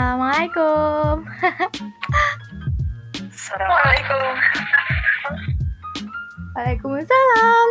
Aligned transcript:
Assalamualaikum. 0.00 1.28
Assalamualaikum. 3.20 4.32
Waalaikumsalam. 6.56 7.66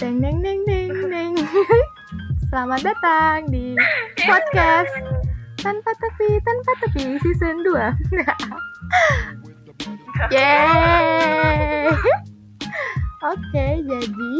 Deng 0.00 0.16
deng 0.24 0.40
deng 0.40 0.64
deng 0.64 0.88
deng. 1.12 1.36
Selamat 2.48 2.80
datang 2.88 3.52
di 3.52 3.76
podcast 4.16 4.96
tanpa 5.60 5.92
tepi 6.00 6.40
tanpa 6.40 6.72
tepi 6.88 7.20
season 7.20 7.68
2. 7.68 7.76
Yeay. 10.32 11.92
Oke, 13.28 13.66
jadi 13.84 14.32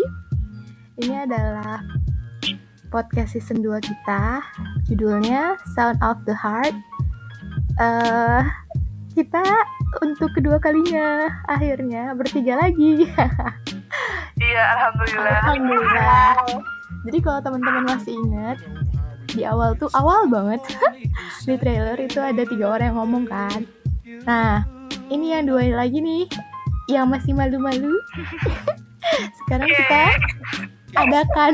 ini 0.97 1.28
adalah 1.28 1.84
podcast 2.88 3.37
season 3.37 3.60
2 3.60 3.69
kita. 3.84 4.41
Judulnya 4.91 5.55
Sound 5.79 6.03
of 6.03 6.19
the 6.27 6.35
Heart. 6.35 6.75
Eh, 7.79 8.43
kita 9.15 9.43
untuk 10.03 10.35
kedua 10.35 10.59
kalinya 10.59 11.30
akhirnya 11.47 12.13
bertiga 12.19 12.59
lagi. 12.59 13.07
Iya, 14.41 14.63
alhamdulillah. 14.73 15.37
Alhamdulillah. 15.45 16.33
Jadi 17.05 17.19
kalau 17.21 17.41
teman-teman 17.45 17.85
masih 17.93 18.16
ingat 18.16 18.57
di 19.30 19.47
awal 19.47 19.77
tuh 19.79 19.93
awal 19.95 20.27
banget 20.27 20.65
di 21.47 21.55
trailer 21.61 21.99
itu 22.01 22.19
ada 22.19 22.43
tiga 22.49 22.73
orang 22.73 22.95
yang 22.95 22.99
ngomong 23.05 23.25
kan. 23.29 23.69
Nah 24.25 24.65
ini 25.13 25.37
yang 25.37 25.45
dua 25.45 25.71
lagi 25.71 26.01
nih 26.01 26.25
yang 26.88 27.13
masih 27.13 27.37
malu-malu. 27.37 27.95
Sekarang 29.45 29.69
kita 29.69 30.02
adakan 30.99 31.52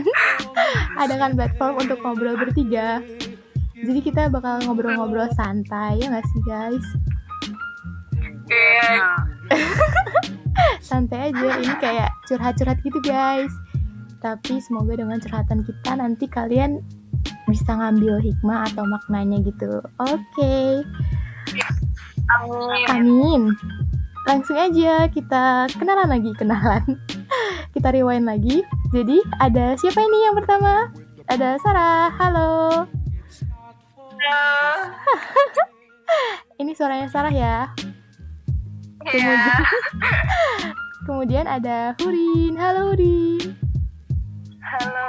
adakan 0.97 1.31
platform 1.37 1.75
untuk 1.83 1.99
ngobrol 2.01 2.39
bertiga. 2.39 3.03
Jadi 3.77 4.01
kita 4.01 4.33
bakal 4.33 4.65
ngobrol-ngobrol 4.65 5.29
santai 5.37 6.01
ya 6.01 6.09
nggak 6.09 6.25
sih 6.25 6.43
guys? 6.49 6.87
Iya. 8.49 9.05
santai 10.87 11.31
aja 11.31 11.61
ini 11.61 11.75
kayak 11.83 12.11
curhat-curhat 12.31 12.79
gitu 12.83 12.99
guys 13.03 13.53
tapi 14.25 14.59
semoga 14.63 14.97
dengan 14.97 15.21
curhatan 15.21 15.63
kita 15.63 15.99
nanti 15.99 16.25
kalian 16.27 16.81
bisa 17.47 17.75
ngambil 17.75 18.19
hikmah 18.23 18.67
atau 18.71 18.87
maknanya 18.87 19.43
gitu 19.45 19.83
oke 20.03 20.57
Amin. 22.27 22.87
amin 22.91 23.43
langsung 24.27 24.59
aja 24.59 25.07
kita 25.07 25.71
kenalan 25.79 26.11
lagi 26.11 26.31
kenalan 26.35 26.83
kita 27.75 27.95
rewind 27.95 28.27
lagi 28.27 28.67
jadi 28.91 29.23
ada 29.39 29.79
siapa 29.79 30.03
ini 30.03 30.19
yang 30.27 30.35
pertama 30.35 30.91
ada 31.27 31.59
Sarah 31.59 32.15
Halo. 32.15 32.87
ini 36.61 36.73
suaranya 36.73 37.07
Sarah 37.07 37.31
ya 37.31 37.69
Iya. 39.07 39.63
kemudian 41.05 41.47
ada 41.51 41.95
Hurin 42.03 42.57
halo 42.57 42.91
Hurin 42.91 43.55
Halo. 44.67 45.09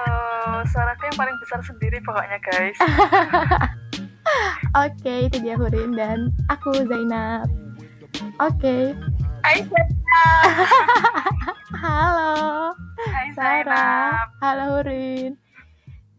Suaraku 0.69 1.09
yang 1.09 1.17
paling 1.17 1.33
besar 1.41 1.59
sendiri 1.59 1.97
pokoknya, 1.99 2.39
guys. 2.39 2.77
Oke, 4.85 5.27
itu 5.27 5.37
dia 5.41 5.57
Hurin 5.57 5.91
dan 5.91 6.29
aku 6.47 6.85
Zainab. 6.85 7.49
Oke, 8.37 8.93
Hai, 9.41 9.65
Zainab. 9.65 10.45
halo 11.73 12.37
Hai, 13.01 13.27
Sarah, 13.33 13.65
Zainab. 13.65 14.27
halo 14.39 14.65
Hurin. 14.77 15.31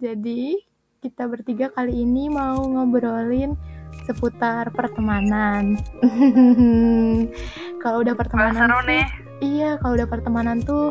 Jadi 0.02 0.58
kita 0.98 1.30
bertiga 1.30 1.70
kali 1.70 2.02
ini 2.02 2.26
mau 2.26 2.58
ngobrolin 2.58 3.54
seputar 4.02 4.66
pertemanan. 4.74 5.78
kalau 7.82 8.02
udah 8.02 8.14
pertemanan 8.18 8.66
tuh, 8.66 8.82
nih. 8.90 9.06
iya 9.38 9.70
kalau 9.78 9.94
udah 9.94 10.08
pertemanan 10.10 10.58
tuh 10.58 10.90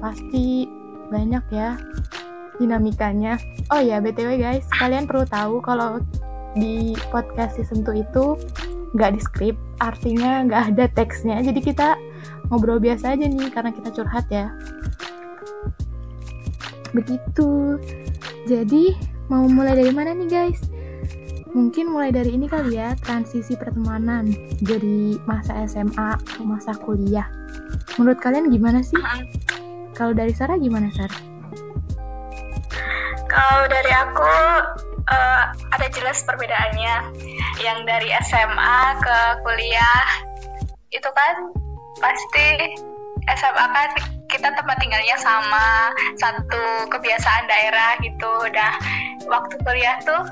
pasti 0.00 0.64
banyak 1.12 1.44
ya 1.52 1.76
dinamikanya. 2.56 3.36
Oh 3.68 3.80
ya 3.84 4.00
btw 4.00 4.40
guys, 4.40 4.64
kalian 4.80 5.04
perlu 5.04 5.28
tahu 5.28 5.60
kalau 5.60 6.00
di 6.56 6.96
podcast 7.12 7.60
season 7.60 7.84
2 7.84 8.08
itu 8.08 8.36
nggak 8.96 9.12
di 9.12 9.20
script, 9.20 9.60
artinya 9.84 10.40
nggak 10.48 10.62
ada 10.72 10.84
teksnya. 10.88 11.44
Jadi 11.44 11.60
kita 11.60 12.00
ngobrol 12.48 12.80
biasa 12.80 13.12
aja 13.12 13.28
nih 13.28 13.52
karena 13.52 13.76
kita 13.76 13.92
curhat 13.92 14.24
ya. 14.32 14.48
Begitu. 16.96 17.76
Jadi 18.42 18.94
mau 19.30 19.46
mulai 19.46 19.78
dari 19.78 19.92
mana 19.94 20.10
nih 20.18 20.28
guys? 20.28 20.60
Mungkin 21.52 21.92
mulai 21.92 22.08
dari 22.08 22.32
ini 22.32 22.48
kali 22.48 22.80
ya, 22.80 22.96
transisi 23.04 23.52
pertemanan 23.54 24.32
dari 24.64 25.20
masa 25.28 25.52
SMA 25.68 26.16
ke 26.24 26.40
masa 26.40 26.72
kuliah. 26.72 27.28
Menurut 28.00 28.18
kalian 28.24 28.48
gimana 28.48 28.80
sih? 28.80 28.96
Kalau 29.92 30.16
dari 30.16 30.32
Sarah 30.32 30.56
gimana 30.56 30.88
Sarah? 30.96 31.20
Kalau 33.28 33.64
dari 33.68 33.92
aku 33.92 34.32
eh, 35.12 35.44
ada 35.76 35.86
jelas 35.92 36.24
perbedaannya. 36.24 36.94
Yang 37.60 37.78
dari 37.84 38.08
SMA 38.26 38.80
ke 39.04 39.18
kuliah 39.44 40.04
itu 40.88 41.08
kan 41.12 41.34
pasti 42.00 42.74
SMA 43.38 43.66
kan 43.70 43.90
kita 44.30 44.48
tempat 44.54 44.76
tinggalnya 44.78 45.16
sama 45.18 45.90
satu 46.18 46.88
kebiasaan 46.90 47.44
daerah 47.48 47.98
gitu. 48.02 48.30
Udah 48.46 48.72
waktu 49.26 49.54
kuliah 49.64 49.96
tuh 50.04 50.22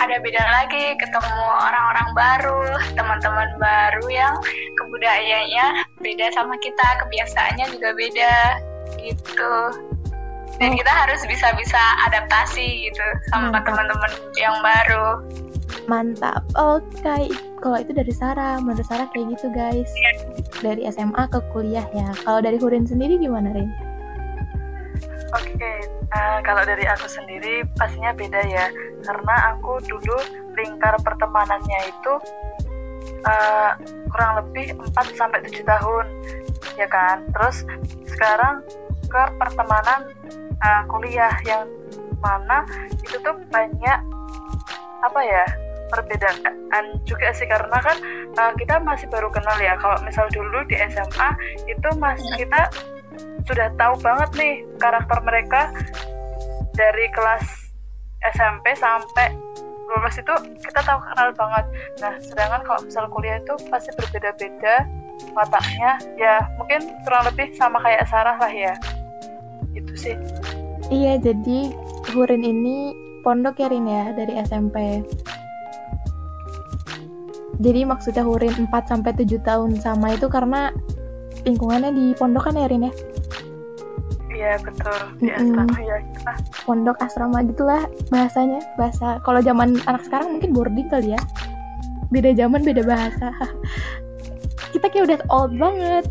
ada 0.00 0.16
beda 0.16 0.40
lagi 0.48 0.96
ketemu 0.96 1.44
orang-orang 1.60 2.08
baru, 2.16 2.62
teman-teman 2.96 3.48
baru 3.60 4.04
yang 4.08 4.34
kebudayaannya 4.80 5.66
beda 6.00 6.26
sama 6.32 6.56
kita, 6.64 6.86
kebiasaannya 7.04 7.66
juga 7.68 7.92
beda 7.92 8.36
gitu 8.96 9.54
dan 10.60 10.70
Oh. 10.72 10.76
kita 10.76 10.92
harus 10.92 11.20
bisa-bisa 11.24 11.80
adaptasi 12.04 12.92
gitu 12.92 13.04
sama 13.32 13.48
Mantap. 13.48 13.72
teman-teman 13.72 14.12
yang 14.36 14.56
baru 14.60 15.06
Mantap. 15.86 16.42
Oke, 16.54 17.30
kalau 17.60 17.78
itu 17.78 17.92
dari 17.92 18.12
Sarah, 18.14 18.58
menurut 18.62 18.86
Sarah 18.86 19.10
kayak 19.12 19.36
gitu 19.36 19.50
guys. 19.52 19.90
Dari 20.60 20.86
SMA 20.90 21.26
ke 21.30 21.40
kuliah 21.50 21.86
ya. 21.90 22.10
Kalau 22.24 22.40
dari 22.42 22.56
Hurin 22.60 22.84
sendiri 22.86 23.16
gimana 23.18 23.50
Rin? 23.52 23.70
Oke, 25.30 25.72
eh, 25.86 26.38
kalau 26.42 26.62
dari 26.66 26.84
aku 26.90 27.06
sendiri 27.06 27.62
pastinya 27.78 28.10
beda 28.10 28.42
ya, 28.50 28.66
karena 29.06 29.54
aku 29.54 29.78
dulu 29.86 30.18
lingkar 30.58 30.98
pertemanannya 31.06 31.80
itu 31.86 32.14
eh, 33.22 33.70
kurang 34.10 34.32
lebih 34.42 34.74
4 34.74 35.14
sampai 35.14 35.42
7 35.46 35.62
tahun, 35.62 36.06
ya 36.74 36.88
kan. 36.90 37.22
Terus 37.30 37.62
sekarang 38.10 38.66
ke 39.06 39.22
pertemanan 39.38 40.10
eh, 40.58 40.82
kuliah 40.90 41.34
yang 41.46 41.66
mana 42.20 42.68
itu 43.00 43.16
tuh 43.24 43.36
banyak 43.48 44.00
apa 45.00 45.20
ya 45.24 45.44
perbedaan 45.90 46.84
juga 47.02 47.34
sih 47.34 47.50
karena 47.50 47.78
kan 47.82 47.96
eh, 48.38 48.52
kita 48.62 48.78
masih 48.80 49.10
baru 49.10 49.28
kenal 49.28 49.58
ya. 49.58 49.74
Kalau 49.80 49.98
misal 50.06 50.30
dulu 50.30 50.62
di 50.70 50.78
SMA 50.88 51.28
itu 51.66 51.88
masih 51.98 52.30
kita 52.38 52.70
sudah 53.44 53.68
tahu 53.74 53.98
banget 53.98 54.30
nih 54.38 54.54
karakter 54.78 55.18
mereka 55.26 55.74
dari 56.78 57.10
kelas 57.10 57.44
SMP 58.36 58.76
sampai 58.78 59.34
lulus 59.90 60.22
itu 60.22 60.34
kita 60.62 60.80
tahu 60.86 61.02
kenal 61.02 61.28
banget. 61.34 61.64
Nah, 61.98 62.14
sedangkan 62.22 62.62
kalau 62.62 62.80
misal 62.86 63.04
kuliah 63.10 63.42
itu 63.42 63.54
pasti 63.66 63.90
berbeda-beda 63.98 64.86
wataknya. 65.34 65.98
Ya, 66.14 66.46
mungkin 66.54 66.94
kurang 67.02 67.26
lebih 67.26 67.50
sama 67.58 67.82
kayak 67.82 68.06
Sarah 68.06 68.38
lah 68.38 68.52
ya. 68.52 68.74
Itu 69.74 69.92
sih. 69.98 70.14
Iya, 70.94 71.18
jadi 71.18 71.74
Hurin 72.14 72.46
ini 72.46 72.94
pondok 73.20 73.60
ya 73.60 73.68
Rin 73.68 73.86
ya 73.86 74.12
dari 74.16 74.32
SMP. 74.40 75.04
Jadi 77.60 77.84
maksudnya 77.84 78.24
Hurin 78.24 78.68
4 78.68 78.72
sampai 78.88 79.12
7 79.12 79.36
tahun 79.44 79.76
sama 79.84 80.16
itu 80.16 80.26
karena 80.32 80.72
lingkungannya 81.44 81.92
di 81.92 82.16
pondok 82.16 82.48
kan 82.48 82.56
ya 82.56 82.68
Rin 82.68 82.88
ya? 82.88 82.92
Iya, 84.30 84.56
betul. 84.64 85.00
Di 85.20 85.28
asrama 85.28 85.76
ya 85.84 85.96
kita. 86.00 86.32
Pondok 86.64 86.96
asrama 87.04 87.44
gitulah 87.44 87.84
bahasanya. 88.08 88.64
Bahasa 88.80 89.20
kalau 89.20 89.44
zaman 89.44 89.76
anak 89.84 90.08
sekarang 90.08 90.38
mungkin 90.38 90.56
boarding 90.56 90.88
kali 90.88 91.12
ya. 91.12 91.20
Beda 92.08 92.32
zaman, 92.32 92.64
beda 92.64 92.82
bahasa. 92.82 93.28
Kita 94.72 94.88
kayak 94.88 95.12
udah 95.12 95.20
old 95.28 95.52
banget. 95.60 96.08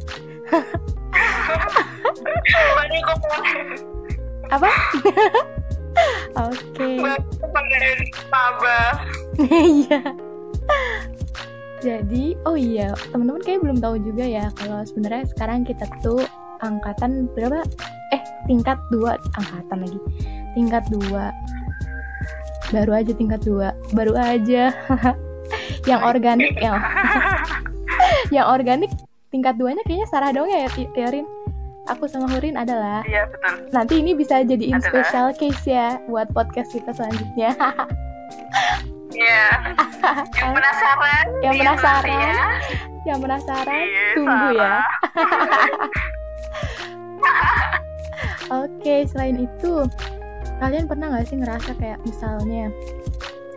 Apa? 4.54 4.70
Oke. 6.50 6.90
Paba 8.30 8.80
Iya. 9.40 10.02
Jadi, 11.80 12.36
oh 12.44 12.60
iya, 12.60 12.92
teman-teman 13.16 13.40
kayak 13.40 13.64
belum 13.64 13.80
tahu 13.80 13.96
juga 14.04 14.28
ya 14.28 14.52
kalau 14.60 14.84
sebenarnya 14.84 15.24
sekarang 15.32 15.64
kita 15.64 15.88
tuh 16.04 16.20
angkatan 16.60 17.32
berapa? 17.32 17.64
Eh, 18.12 18.22
tingkat 18.52 18.76
dua 18.92 19.16
angkatan 19.40 19.88
lagi. 19.88 20.00
Tingkat 20.56 20.84
dua. 20.92 21.32
baru 22.70 23.02
aja 23.02 23.12
tingkat 23.18 23.42
dua 23.42 23.74
baru 23.98 24.14
aja 24.14 24.70
yang 25.90 26.02
organik 26.06 26.54
yang 26.62 26.78
yang 28.36 28.46
organik 28.46 28.94
tingkat 29.34 29.58
duanya 29.58 29.82
kayaknya 29.86 30.08
Sarah 30.10 30.30
dong 30.34 30.50
ya 30.50 30.70
Teorin 30.70 31.26
aku 31.90 32.06
sama 32.06 32.30
Hurin 32.30 32.56
adalah 32.56 33.02
iya 33.04 33.26
betul 33.26 33.66
nanti 33.70 33.94
ini 34.00 34.14
bisa 34.14 34.42
jadiin 34.42 34.78
Adalah. 34.78 35.04
special 35.04 35.28
case 35.36 35.64
ya 35.66 35.98
buat 36.06 36.30
podcast 36.32 36.70
kita 36.72 36.94
selanjutnya 36.94 37.52
Iya. 39.10 39.50
Yang 40.38 40.52
penasaran? 40.54 41.26
Yang 41.42 41.54
lihat 41.58 41.66
penasaran. 41.66 42.14
ya. 42.14 42.46
yang 43.04 43.20
penasaran 43.20 43.82
Iya, 43.82 44.06
tunggu 44.14 44.48
ya. 44.54 44.74
Oke, 48.64 48.96
selain 49.06 49.38
itu, 49.44 49.74
kalian 50.58 50.86
pernah 50.86 51.10
nggak 51.10 51.26
sih 51.26 51.38
ngerasa 51.38 51.72
kayak 51.78 52.00
misalnya 52.06 52.70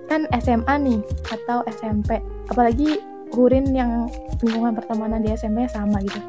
kan 0.08 0.24
SMA 0.36 0.74
nih 0.80 1.00
atau 1.30 1.64
SMP, 1.68 2.20
apalagi 2.48 3.00
Hurin 3.32 3.72
yang 3.72 4.08
lingkungan 4.40 4.72
pertemanan 4.72 5.20
di 5.20 5.32
SMP 5.32 5.68
sama 5.68 6.00
gitu. 6.00 6.20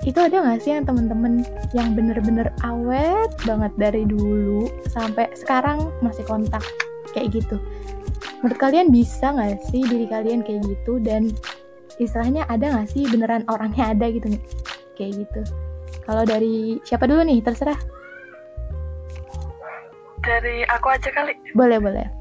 Itu 0.00 0.16
ada 0.16 0.40
nggak 0.40 0.64
sih 0.64 0.72
yang 0.72 0.88
temen-temen 0.88 1.44
yang 1.76 1.92
bener-bener 1.92 2.48
awet 2.64 3.30
banget 3.44 3.72
dari 3.76 4.08
dulu 4.08 4.64
sampai 4.88 5.28
sekarang 5.36 5.92
masih 6.00 6.24
kontak 6.24 6.64
kayak 7.12 7.36
gitu? 7.36 7.60
Menurut 8.40 8.56
kalian 8.56 8.88
bisa 8.88 9.36
nggak 9.36 9.60
sih 9.68 9.84
diri 9.84 10.08
kalian 10.08 10.40
kayak 10.40 10.64
gitu 10.64 10.96
dan 11.04 11.28
istilahnya 12.00 12.48
ada 12.48 12.72
nggak 12.72 12.88
sih 12.88 13.04
beneran 13.12 13.44
orangnya 13.52 13.92
ada 13.92 14.08
gitu 14.08 14.32
nih 14.32 14.42
kayak 14.96 15.12
gitu? 15.26 15.40
Kalau 16.08 16.24
dari 16.24 16.80
siapa 16.82 17.04
dulu 17.04 17.20
nih? 17.24 17.44
Terserah. 17.44 17.78
dari 20.20 20.68
aku 20.68 20.92
aja 20.92 21.08
kali 21.16 21.32
Boleh, 21.56 21.80
boleh. 21.80 22.20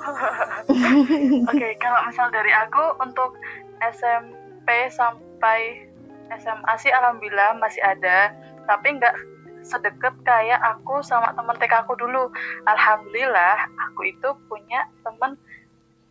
Oke, 1.50 1.68
kalau 1.76 2.00
misal 2.08 2.32
dari 2.32 2.52
aku 2.54 2.96
untuk 3.04 3.36
SMP 3.84 4.88
sampai 4.88 5.89
SMA 6.38 6.72
sih 6.78 6.92
alhamdulillah 6.94 7.58
masih 7.58 7.82
ada, 7.82 8.30
tapi 8.70 8.98
nggak 9.00 9.16
sedekat 9.64 10.14
kayak 10.24 10.60
aku 10.62 11.04
sama 11.04 11.34
temen 11.36 11.56
TK 11.58 11.84
aku 11.84 11.94
dulu. 11.98 12.30
Alhamdulillah 12.64 13.68
aku 13.90 14.08
itu 14.08 14.28
punya 14.48 14.88
temen 15.04 15.36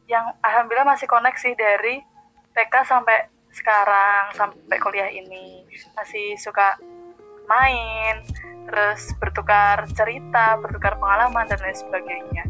yang 0.10 0.33
alhamdulillah 0.42 0.89
masih 0.98 1.06
koneksi 1.06 1.54
dari 1.56 2.01
TK 2.57 2.74
sampai 2.86 3.30
sekarang 3.54 4.33
sampai 4.36 4.77
kuliah 4.81 5.10
ini. 5.10 5.66
Masih 5.98 6.38
suka 6.38 6.77
main, 7.50 8.22
terus 8.69 9.10
bertukar 9.18 9.89
cerita, 9.98 10.62
bertukar 10.62 10.98
pengalaman 11.01 11.50
dan 11.50 11.57
lain 11.62 11.77
sebagainya. 11.77 12.44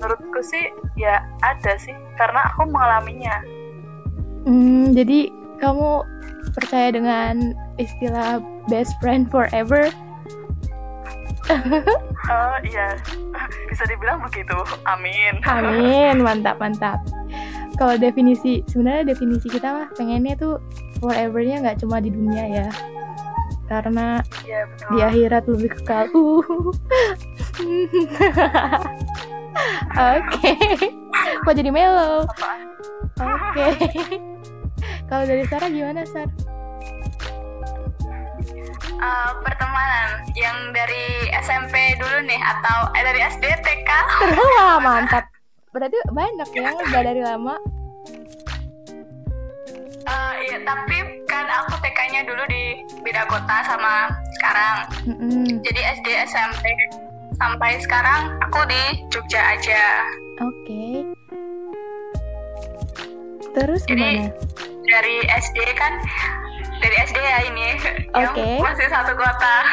Menurutku 0.00 0.40
sih 0.40 0.72
ya 0.96 1.24
ada 1.44 1.76
sih 1.76 1.92
karena 2.16 2.48
aku 2.52 2.64
mengalaminya. 2.68 3.44
Hmm, 4.48 4.96
jadi 4.96 5.39
kamu 5.60 6.02
percaya 6.56 6.88
dengan 6.90 7.54
istilah 7.76 8.42
best 8.66 8.96
friend 8.98 9.28
forever? 9.30 9.92
oh 12.30 12.56
iya 12.62 12.94
bisa 13.66 13.82
dibilang 13.90 14.22
begitu 14.22 14.54
amin 14.86 15.42
Amin, 15.42 16.22
mantap, 16.26 16.62
mantap. 16.62 17.02
Kalau 17.74 17.96
definisi, 17.96 18.60
sebenarnya 18.68 19.16
definisi 19.16 19.48
kita 19.48 19.72
mah 19.72 19.86
pengennya 19.96 20.36
tuh 20.36 20.60
forevernya 21.00 21.64
nggak 21.64 21.78
cuma 21.80 21.96
di 21.98 22.12
dunia 22.12 22.44
ya. 22.44 22.68
Karena 23.70 24.20
iya 24.44 24.68
betul 24.68 24.86
di 24.92 24.98
akhirat 25.00 25.44
lebih 25.48 25.70
kekal. 25.80 26.04
Uh. 26.12 26.68
Oke. 30.12 30.52
Kok 31.46 31.54
jadi 31.56 31.70
melo? 31.72 32.28
Oke. 33.16 33.66
Kalau 35.10 35.24
dari 35.26 35.42
Sarah 35.44 35.66
gimana, 35.66 36.06
Sar? 36.06 36.28
Eh, 39.00 39.30
pertemanan 39.42 40.08
yang 40.36 40.70
dari 40.70 41.04
SMP 41.40 41.74
dulu 41.96 42.22
nih 42.22 42.38
atau 42.38 42.92
eh, 42.92 43.02
dari 43.02 43.20
SD 43.26 43.44
TK 43.58 43.90
Wah, 44.36 44.76
mantap. 44.78 45.24
Berarti 45.70 45.96
banyak 46.06 46.48
yang 46.52 46.76
udah 46.78 47.02
dari 47.02 47.22
lama. 47.24 47.56
Eh, 50.00 50.32
iya 50.44 50.58
tapi 50.62 50.96
kan 51.24 51.46
aku 51.48 51.74
TK-nya 51.78 52.22
dulu 52.22 52.42
di 52.46 52.82
beda 53.00 53.26
kota 53.26 53.62
sama 53.62 54.10
sekarang 54.34 54.76
Mm-mm. 55.06 55.62
jadi 55.62 55.80
SD 55.94 56.08
SMP 56.26 56.66
sampai 57.36 57.78
sekarang 57.78 58.34
aku 58.42 58.66
di 58.66 58.82
Jogja 59.06 59.54
aja 59.54 59.82
Oke. 60.40 61.06
Terus 63.52 63.86
Jadi- 63.86 63.94
gimana? 63.94 64.34
Dari 64.90 65.22
SD 65.30 65.58
kan 65.78 65.94
dari 66.82 66.96
SD 67.06 67.18
ya 67.20 67.38
ini 67.46 67.68
yang 68.18 68.34
Oke. 68.34 68.58
masih 68.58 68.88
satu 68.90 69.12
kota. 69.14 69.56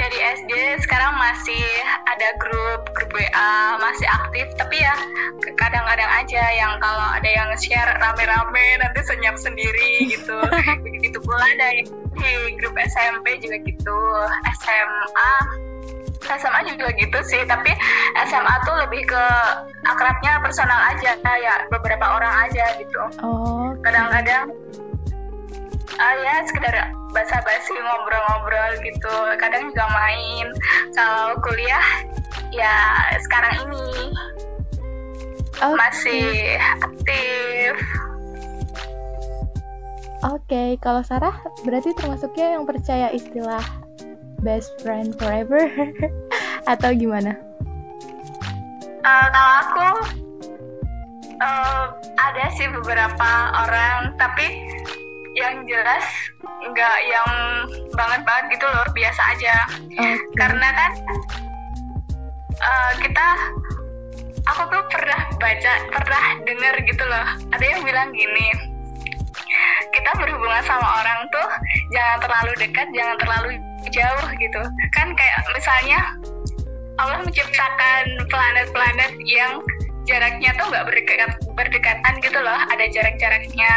Dari 0.00 0.16
SD 0.16 0.80
sekarang 0.80 1.12
masih 1.20 1.60
ada 2.08 2.32
grup 2.40 2.88
grup 2.96 3.12
WA 3.12 3.76
masih 3.76 4.08
aktif 4.08 4.48
tapi 4.56 4.80
ya 4.80 4.96
kadang-kadang 5.60 6.08
aja 6.08 6.40
yang 6.56 6.80
kalau 6.80 7.20
ada 7.20 7.28
yang 7.28 7.52
share 7.60 8.00
rame-rame 8.00 8.80
nanti 8.80 9.04
senyap 9.04 9.36
sendiri 9.36 10.08
gitu. 10.08 10.40
Begitu 10.88 11.20
pula 11.20 11.44
dari 11.60 11.84
di 12.16 12.32
grup 12.56 12.80
SMP 12.80 13.44
juga 13.44 13.60
gitu 13.60 13.98
SMA 14.64 15.68
SMA 16.26 16.60
juga 16.68 16.92
gitu 16.96 17.18
sih 17.24 17.42
tapi 17.48 17.72
SMA 18.28 18.54
tuh 18.68 18.76
lebih 18.86 19.08
ke 19.08 19.24
akrabnya 19.88 20.40
personal 20.44 20.80
aja 20.92 21.16
ya 21.16 21.54
beberapa 21.72 22.04
orang 22.20 22.48
aja 22.48 22.76
gitu. 22.76 23.00
Oh, 23.24 23.72
kadang-kadang 23.80 24.52
ah 26.00 26.14
ya 26.16 26.44
sekedar 26.48 26.74
basa-basi 27.12 27.74
ngobrol-ngobrol 27.76 28.72
gitu. 28.84 29.14
Kadang 29.40 29.72
juga 29.72 29.84
main. 29.90 30.46
Kalau 30.94 31.36
kuliah 31.42 31.86
ya 32.52 32.74
sekarang 33.24 33.68
ini. 33.68 34.14
Oke. 35.60 35.76
masih 35.76 36.56
aktif. 36.56 37.72
Oke, 40.20 40.76
kalau 40.80 41.00
Sarah 41.00 41.36
berarti 41.64 41.96
termasuknya 41.96 42.56
yang 42.56 42.64
percaya 42.68 43.08
istilah 43.12 43.64
best 44.40 44.74
friend 44.80 45.16
forever 45.16 45.68
atau 46.72 46.90
gimana? 46.92 47.36
Eh, 49.00 49.26
kalau 49.32 49.54
aku 49.64 49.88
eh, 51.40 51.84
ada 52.20 52.44
sih 52.52 52.68
beberapa 52.68 53.30
orang 53.64 54.12
tapi 54.20 54.68
yang 55.32 55.64
jelas 55.64 56.04
nggak 56.60 56.98
yang 57.08 57.30
banget 57.96 58.20
banget 58.28 58.44
gitu 58.58 58.66
loh 58.68 58.86
biasa 58.92 59.22
aja 59.32 59.54
Oke. 59.72 60.08
karena 60.36 60.68
kan 60.68 60.92
eh, 62.60 62.92
kita 63.00 63.26
aku 64.52 64.62
tuh 64.68 64.84
pernah 64.92 65.20
baca 65.40 65.72
pernah 65.96 66.24
dengar 66.44 66.74
gitu 66.84 67.04
loh 67.08 67.26
ada 67.56 67.64
yang 67.64 67.80
bilang 67.80 68.12
gini 68.12 68.48
kita 69.96 70.10
berhubungan 70.20 70.62
sama 70.68 70.88
orang 71.00 71.20
tuh 71.32 71.48
jangan 71.94 72.18
terlalu 72.20 72.52
dekat 72.60 72.88
jangan 72.92 73.16
terlalu 73.16 73.48
jauh 73.88 74.26
gitu. 74.36 74.62
Kan 74.92 75.16
kayak 75.16 75.38
misalnya 75.56 76.00
Allah 77.00 77.24
menciptakan 77.24 78.04
planet-planet 78.28 79.12
yang 79.24 79.64
jaraknya 80.08 80.50
tuh 80.58 80.66
nggak 80.68 80.84
berdekat 80.90 81.32
berdekatan 81.56 82.14
gitu 82.20 82.38
loh. 82.40 82.60
Ada 82.72 82.92
jarak-jaraknya 82.92 83.72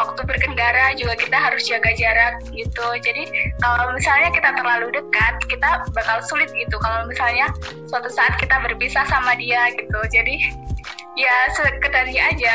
waktu 0.00 0.20
berkendara 0.26 0.96
juga 0.98 1.14
kita 1.14 1.38
harus 1.38 1.62
jaga 1.68 1.90
jarak 1.94 2.42
gitu. 2.50 2.86
Jadi 3.04 3.30
kalau 3.62 3.94
misalnya 3.94 4.32
kita 4.34 4.50
terlalu 4.58 4.90
dekat 4.90 5.34
kita 5.46 5.86
bakal 5.94 6.18
sulit 6.26 6.50
gitu. 6.56 6.76
Kalau 6.80 7.06
misalnya 7.06 7.50
suatu 7.86 8.10
saat 8.10 8.34
kita 8.40 8.58
berpisah 8.64 9.06
sama 9.06 9.38
dia 9.38 9.70
gitu. 9.76 10.00
Jadi 10.10 10.40
ya 11.14 11.36
sekedarnya 11.54 12.22
aja. 12.34 12.54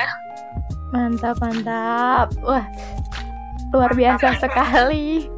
Mantap, 0.90 1.38
mantap. 1.40 2.34
Wah, 2.42 2.66
luar 3.72 3.94
biasa 3.94 4.42
sekali. 4.42 5.30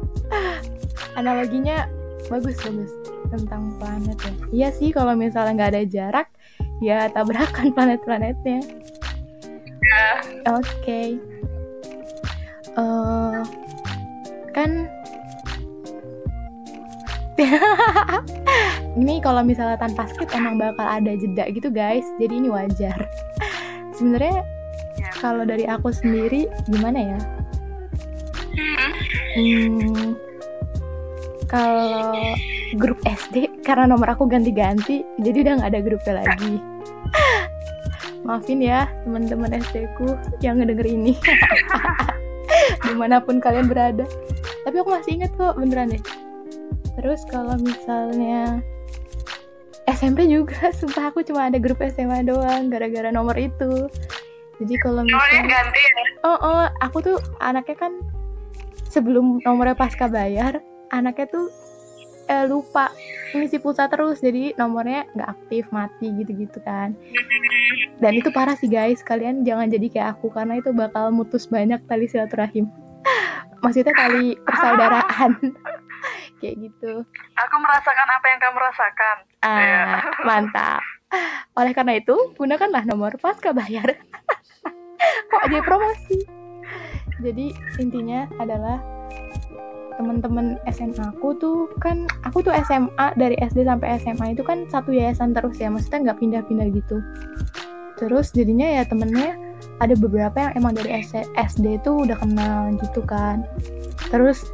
Analoginya 1.14 1.86
bagus, 2.26 2.56
bagus 2.60 2.92
tentang 3.28 3.72
planet 3.76 4.18
ya. 4.20 4.32
Iya 4.52 4.68
sih, 4.70 4.88
kalau 4.92 5.12
misalnya 5.12 5.52
nggak 5.56 5.72
ada 5.74 5.84
jarak, 5.84 6.28
ya 6.80 7.08
tabrakan 7.08 7.70
planet-planetnya. 7.76 8.60
Ya, 9.82 10.04
Oke. 10.48 11.20
Eh, 12.72 13.38
kan 14.52 14.70
ini 19.00 19.18
kalau 19.18 19.42
misalnya 19.42 19.76
tanpa 19.76 20.06
skrip 20.08 20.30
emang 20.32 20.56
bakal 20.56 20.84
ada 20.84 21.12
jeda 21.12 21.48
gitu 21.50 21.68
guys. 21.68 22.04
Jadi 22.16 22.38
ini 22.38 22.48
wajar. 22.48 22.96
Sebenarnya 23.96 24.44
Ya. 24.92 25.08
kalau 25.18 25.42
dari 25.42 25.64
aku 25.64 25.88
sendiri 25.88 26.46
gimana 26.68 27.16
ya? 27.16 27.18
hmm, 28.52 28.92
Hmm, 29.34 30.12
kalau 31.52 32.16
grup 32.80 32.96
SD 33.04 33.60
karena 33.60 33.84
nomor 33.84 34.08
aku 34.08 34.24
ganti-ganti 34.24 35.04
jadi 35.20 35.44
udah 35.44 35.52
nggak 35.60 35.70
ada 35.76 35.80
grupnya 35.84 36.14
lagi. 36.24 36.54
Maafin 38.26 38.64
ya 38.64 38.88
teman-teman 39.04 39.52
SD 39.52 39.84
ku 40.00 40.16
yang 40.40 40.56
ngedenger 40.58 40.88
ini. 40.88 41.12
Di 42.88 42.94
mana 42.96 43.20
pun 43.20 43.36
kalian 43.42 43.68
berada. 43.68 44.08
Tapi 44.64 44.76
aku 44.80 44.88
masih 44.88 45.20
inget 45.20 45.32
kok 45.36 45.60
beneran 45.60 45.92
deh. 45.92 46.02
Terus 46.96 47.20
kalau 47.28 47.60
misalnya 47.60 48.64
SMP 49.90 50.24
juga 50.30 50.70
sumpah 50.78 51.12
aku 51.12 51.20
cuma 51.26 51.52
ada 51.52 51.60
grup 51.60 51.82
SMA 51.84 52.24
doang 52.24 52.72
gara-gara 52.72 53.12
nomor 53.12 53.36
itu. 53.36 53.90
Jadi 54.62 54.74
kalau 54.80 55.02
misalnya 55.02 55.42
ganti 55.50 55.82
ya. 55.82 56.04
oh, 56.22 56.38
oh 56.38 56.64
aku 56.78 57.02
tuh 57.02 57.18
anaknya 57.42 57.74
kan 57.76 57.92
sebelum 58.86 59.42
nomornya 59.42 59.74
pasca 59.74 60.06
bayar 60.06 60.62
anaknya 60.92 61.26
tuh 61.32 61.46
eh, 62.28 62.44
lupa 62.46 62.92
ngisi 63.32 63.58
pulsa 63.58 63.88
terus 63.88 64.20
jadi 64.20 64.52
nomornya 64.60 65.08
nggak 65.16 65.28
aktif 65.28 65.64
mati 65.72 66.12
gitu-gitu 66.20 66.60
kan. 66.62 66.92
Dan 67.98 68.12
itu 68.18 68.28
parah 68.28 68.54
sih 68.54 68.68
guys. 68.68 69.00
Kalian 69.00 69.42
jangan 69.42 69.72
jadi 69.72 69.86
kayak 69.88 70.08
aku 70.18 70.28
karena 70.30 70.60
itu 70.60 70.70
bakal 70.70 71.08
mutus 71.10 71.48
banyak 71.48 71.80
tali 71.88 72.06
silaturahim. 72.06 72.68
Maksudnya 73.64 73.94
tali 73.96 74.36
persaudaraan. 74.44 75.32
Kayak 76.42 76.58
gitu. 76.58 77.06
Aku 77.38 77.54
merasakan 77.62 78.08
apa 78.10 78.26
yang 78.26 78.40
kamu 78.42 78.58
rasakan. 78.58 79.16
ah 79.46 80.02
mantap. 80.26 80.82
Oleh 81.54 81.70
karena 81.70 82.02
itu 82.02 82.18
gunakanlah 82.34 82.82
nomor 82.82 83.14
pasca 83.22 83.54
bayar. 83.54 83.94
Kok 85.30 85.46
jadi 85.46 85.62
promosi? 85.62 86.18
Jadi 87.22 87.54
intinya 87.78 88.26
adalah 88.42 88.82
teman-teman 89.96 90.58
SMA 90.70 91.12
aku 91.12 91.36
tuh 91.36 91.58
kan 91.78 92.08
aku 92.24 92.44
tuh 92.44 92.52
SMA 92.66 93.06
dari 93.16 93.36
SD 93.38 93.64
sampai 93.66 93.98
SMA 94.00 94.36
itu 94.36 94.42
kan 94.42 94.64
satu 94.68 94.92
yayasan 94.92 95.32
terus 95.36 95.56
ya 95.58 95.68
maksudnya 95.68 96.10
nggak 96.10 96.18
pindah-pindah 96.20 96.68
gitu. 96.72 96.96
Terus 98.00 98.34
jadinya 98.34 98.66
ya 98.66 98.82
temennya 98.88 99.38
ada 99.78 99.94
beberapa 99.94 100.34
yang 100.38 100.52
emang 100.58 100.72
dari 100.74 101.02
SD 101.38 101.82
tuh 101.86 102.06
udah 102.06 102.18
kenal 102.18 102.72
gitu 102.78 103.00
kan. 103.04 103.46
Terus 104.10 104.46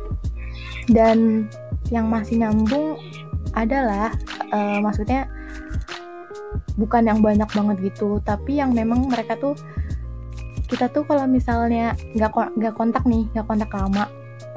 dan 0.93 1.49
yang 1.89 2.09
masih 2.09 2.41
nyambung 2.41 2.97
adalah 3.57 4.13
eh, 4.53 4.79
maksudnya 4.81 5.29
bukan 6.79 7.11
yang 7.11 7.21
banyak 7.21 7.51
banget 7.51 7.77
gitu 7.93 8.23
tapi 8.23 8.63
yang 8.63 8.71
memang 8.71 9.11
mereka 9.11 9.35
tuh 9.35 9.59
kita 10.71 10.87
tuh 10.93 11.03
kalau 11.09 11.27
misalnya 11.27 11.97
nggak 12.15 12.55
nggak 12.55 12.75
kontak 12.79 13.03
nih 13.09 13.27
nggak 13.35 13.47
kontak 13.51 13.71
lama 13.75 14.07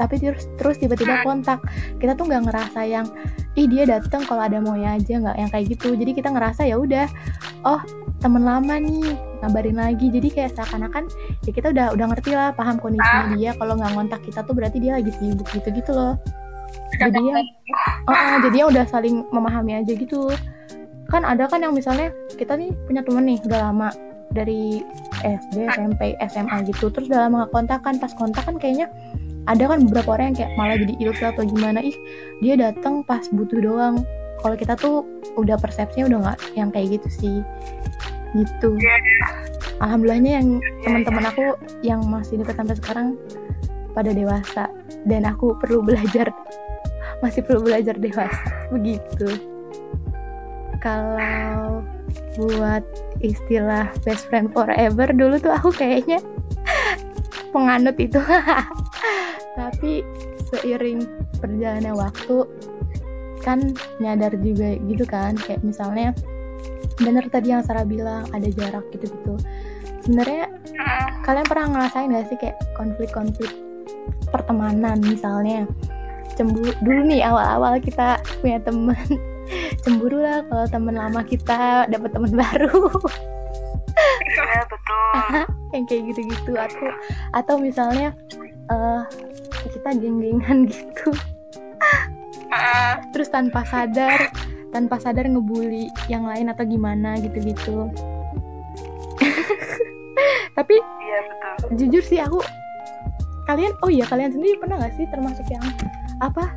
tapi 0.01 0.17
terus 0.17 0.49
terus 0.57 0.81
tiba-tiba 0.81 1.21
kontak. 1.21 1.61
Kita 2.01 2.17
tuh 2.17 2.25
nggak 2.25 2.49
ngerasa 2.49 2.81
yang 2.89 3.05
ih 3.53 3.69
dia 3.69 3.85
datang 3.85 4.25
kalau 4.25 4.41
ada 4.41 4.57
maunya 4.57 4.97
aja 4.97 5.21
nggak 5.21 5.37
yang 5.37 5.49
kayak 5.53 5.65
gitu. 5.77 5.93
Jadi 5.93 6.11
kita 6.17 6.33
ngerasa 6.33 6.65
ya 6.65 6.81
udah 6.81 7.05
oh 7.69 7.81
temen 8.17 8.41
lama 8.41 8.81
nih 8.81 9.13
ngabarin 9.45 9.77
lagi. 9.77 10.09
Jadi 10.09 10.27
kayak 10.33 10.57
seakan-akan 10.57 11.05
ya 11.45 11.51
kita 11.53 11.69
udah 11.69 11.93
udah 11.93 12.05
ngerti 12.09 12.33
lah 12.33 12.49
paham 12.57 12.81
kondisinya 12.81 13.37
dia. 13.37 13.53
Kalau 13.53 13.77
nggak 13.77 13.91
ngontak 13.93 14.21
kita 14.25 14.41
tuh 14.41 14.57
berarti 14.57 14.81
dia 14.81 14.97
lagi 14.97 15.13
sibuk 15.13 15.45
gitu 15.53 15.69
gitu 15.69 15.93
loh. 15.93 16.17
Jadi 16.97 17.21
ya 17.21 17.39
Oh, 18.09 18.11
oh, 18.11 18.37
jadi 18.43 18.67
udah 18.67 18.85
saling 18.89 19.23
memahami 19.29 19.79
aja 19.79 19.93
gitu. 19.93 20.27
Kan 21.07 21.23
ada 21.23 21.47
kan 21.47 21.63
yang 21.63 21.71
misalnya 21.71 22.11
kita 22.35 22.57
nih 22.57 22.73
punya 22.87 23.01
temen 23.05 23.23
nih 23.23 23.37
udah 23.45 23.59
lama 23.71 23.89
dari 24.31 24.83
SD, 25.21 25.67
SMP, 25.75 26.15
SMA 26.31 26.57
gitu. 26.71 26.89
Terus 26.89 27.07
udah 27.11 27.27
lama 27.27 27.45
gak 27.45 27.51
kontak 27.51 27.79
kan, 27.83 27.95
pas 27.99 28.11
kontak 28.15 28.43
kan 28.47 28.55
kayaknya 28.57 28.87
ada 29.49 29.63
kan 29.73 29.89
beberapa 29.89 30.17
orang 30.17 30.33
yang 30.33 30.37
kayak 30.43 30.51
malah 30.57 30.77
jadi 30.77 30.93
ilfil 31.01 31.27
atau 31.33 31.43
gimana 31.45 31.79
ih 31.81 31.97
dia 32.43 32.53
datang 32.59 33.01
pas 33.05 33.25
butuh 33.33 33.59
doang. 33.61 33.95
Kalau 34.41 34.55
kita 34.57 34.73
tuh 34.73 35.05
udah 35.37 35.57
persepsinya 35.57 36.09
udah 36.09 36.19
nggak 36.25 36.39
yang 36.57 36.69
kayak 36.73 36.97
gitu 36.97 37.09
sih. 37.09 37.37
Gitu. 38.37 38.69
Alhamdulillahnya 39.81 40.31
yang 40.41 40.47
teman-teman 40.85 41.25
aku 41.29 41.45
yang 41.81 42.01
masih 42.05 42.37
dekat 42.41 42.57
sampai 42.57 42.77
sekarang 42.77 43.07
pada 43.91 44.15
dewasa 44.15 44.71
dan 45.05 45.27
aku 45.27 45.57
perlu 45.59 45.83
belajar 45.83 46.31
masih 47.21 47.45
perlu 47.45 47.61
belajar 47.61 47.95
dewasa 47.99 48.49
begitu 48.73 49.29
kalau 50.81 51.85
buat 52.35 52.81
istilah 53.21 53.93
best 54.01 54.25
friend 54.27 54.49
forever 54.55 55.05
dulu 55.13 55.37
tuh 55.37 55.53
aku 55.53 55.69
kayaknya 55.69 56.17
penganut 57.51 57.95
itu. 57.99 58.19
Tapi 59.59 60.01
seiring 60.51 61.03
berjalannya 61.39 61.93
waktu 61.95 62.47
kan 63.41 63.73
nyadar 63.97 64.37
juga 64.37 64.77
gitu 64.85 65.01
kan 65.07 65.33
kayak 65.33 65.65
misalnya 65.65 66.13
bener 67.01 67.25
tadi 67.33 67.49
yang 67.49 67.65
Sarah 67.65 67.81
bilang 67.81 68.29
ada 68.29 68.45
jarak 68.53 68.85
gitu-gitu 68.93 69.33
sebenarnya 70.05 70.45
kalian 71.25 71.47
pernah 71.49 71.67
ngerasain 71.73 72.13
gak 72.13 72.27
sih 72.29 72.37
kayak 72.37 72.57
konflik-konflik 72.77 73.49
pertemanan 74.33 74.97
misalnya? 75.03 75.69
Cemburu 76.39 76.71
dulu 76.81 77.01
nih 77.05 77.21
awal-awal 77.27 77.77
kita 77.83 78.17
punya 78.39 78.57
temen. 78.63 78.97
Cemburu 79.83 80.23
lah 80.23 80.41
kalau 80.47 80.65
temen 80.71 80.95
lama 80.95 81.21
kita 81.27 81.85
dapat 81.91 82.09
temen 82.15 82.31
baru 82.33 82.87
Iya 83.93 84.63
betul. 84.67 85.11
yang 85.75 85.85
kayak 85.87 86.03
gitu-gitu. 86.13 86.51
Atau 86.55 86.87
atau 87.35 87.55
misalnya 87.59 88.15
eh 88.71 89.01
kita 89.71 89.89
geng-gengan 89.95 90.65
gitu. 90.71 91.11
Terus 93.15 93.29
tanpa 93.31 93.63
sadar 93.67 94.31
tanpa 94.71 94.95
sadar 95.03 95.27
ngebully 95.27 95.91
yang 96.07 96.23
lain 96.27 96.47
atau 96.51 96.63
gimana 96.63 97.19
gitu-gitu. 97.19 97.91
Tapi 100.57 100.75
Iya 100.79 101.19
betul. 101.27 101.55
jujur 101.75 102.03
sih 102.03 102.19
aku 102.23 102.39
kalian 103.49 103.73
oh 103.83 103.91
iya 103.91 104.07
kalian 104.07 104.31
sendiri 104.31 104.55
pernah 104.63 104.79
gak 104.79 104.95
sih 104.95 105.03
termasuk 105.11 105.43
yang 105.51 105.63
apa 106.23 106.55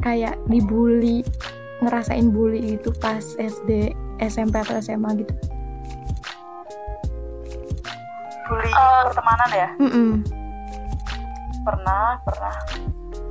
kayak 0.00 0.40
dibully 0.48 1.20
ngerasain 1.84 2.30
bully 2.32 2.78
itu 2.78 2.90
pas 2.96 3.22
SD 3.36 3.92
SMP 4.22 4.56
atau 4.56 4.78
SMA 4.80 5.20
gitu 5.20 5.34
Bully 8.48 8.70
Eh. 8.70 9.02
pertemanan 9.06 9.50
ya? 9.52 9.68
Mm-mm. 9.78 10.10
Pernah, 11.62 12.16
pernah. 12.24 12.54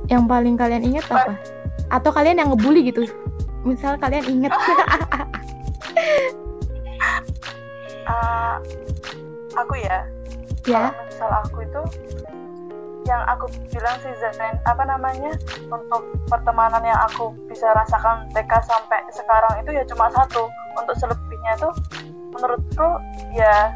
yang 0.06 0.24
paling 0.24 0.56
kalian 0.56 0.88
ingat 0.88 1.04
apa 1.10 1.36
atau 1.90 2.08
kalian 2.08 2.40
yang 2.40 2.48
ngebully 2.48 2.80
gitu 2.86 3.04
misal 3.60 3.92
kalian 3.98 4.24
inget 4.24 4.52
Eh, 8.08 8.54
aku 9.52 9.74
ya, 9.76 10.00
ya 10.64 10.88
kalau 10.88 11.04
misal 11.04 11.30
aku 11.44 11.58
itu 11.60 11.82
yang 13.04 13.20
aku 13.24 13.44
bilang 13.68 13.96
sih 14.00 14.12
Zain 14.16 14.56
apa 14.64 14.84
namanya 14.84 15.32
untuk 15.68 16.02
pertemanan 16.24 16.80
yang 16.80 16.96
aku 17.04 17.32
bisa 17.48 17.68
rasakan 17.72 18.28
TK 18.32 18.52
sampai 18.64 19.00
sekarang 19.12 19.60
itu 19.60 19.70
ya 19.72 19.84
cuma 19.84 20.08
satu 20.08 20.48
untuk 20.72 20.96
selebihnya 20.96 21.52
itu 21.56 21.68
menurutku 22.32 22.88
ya 23.32 23.72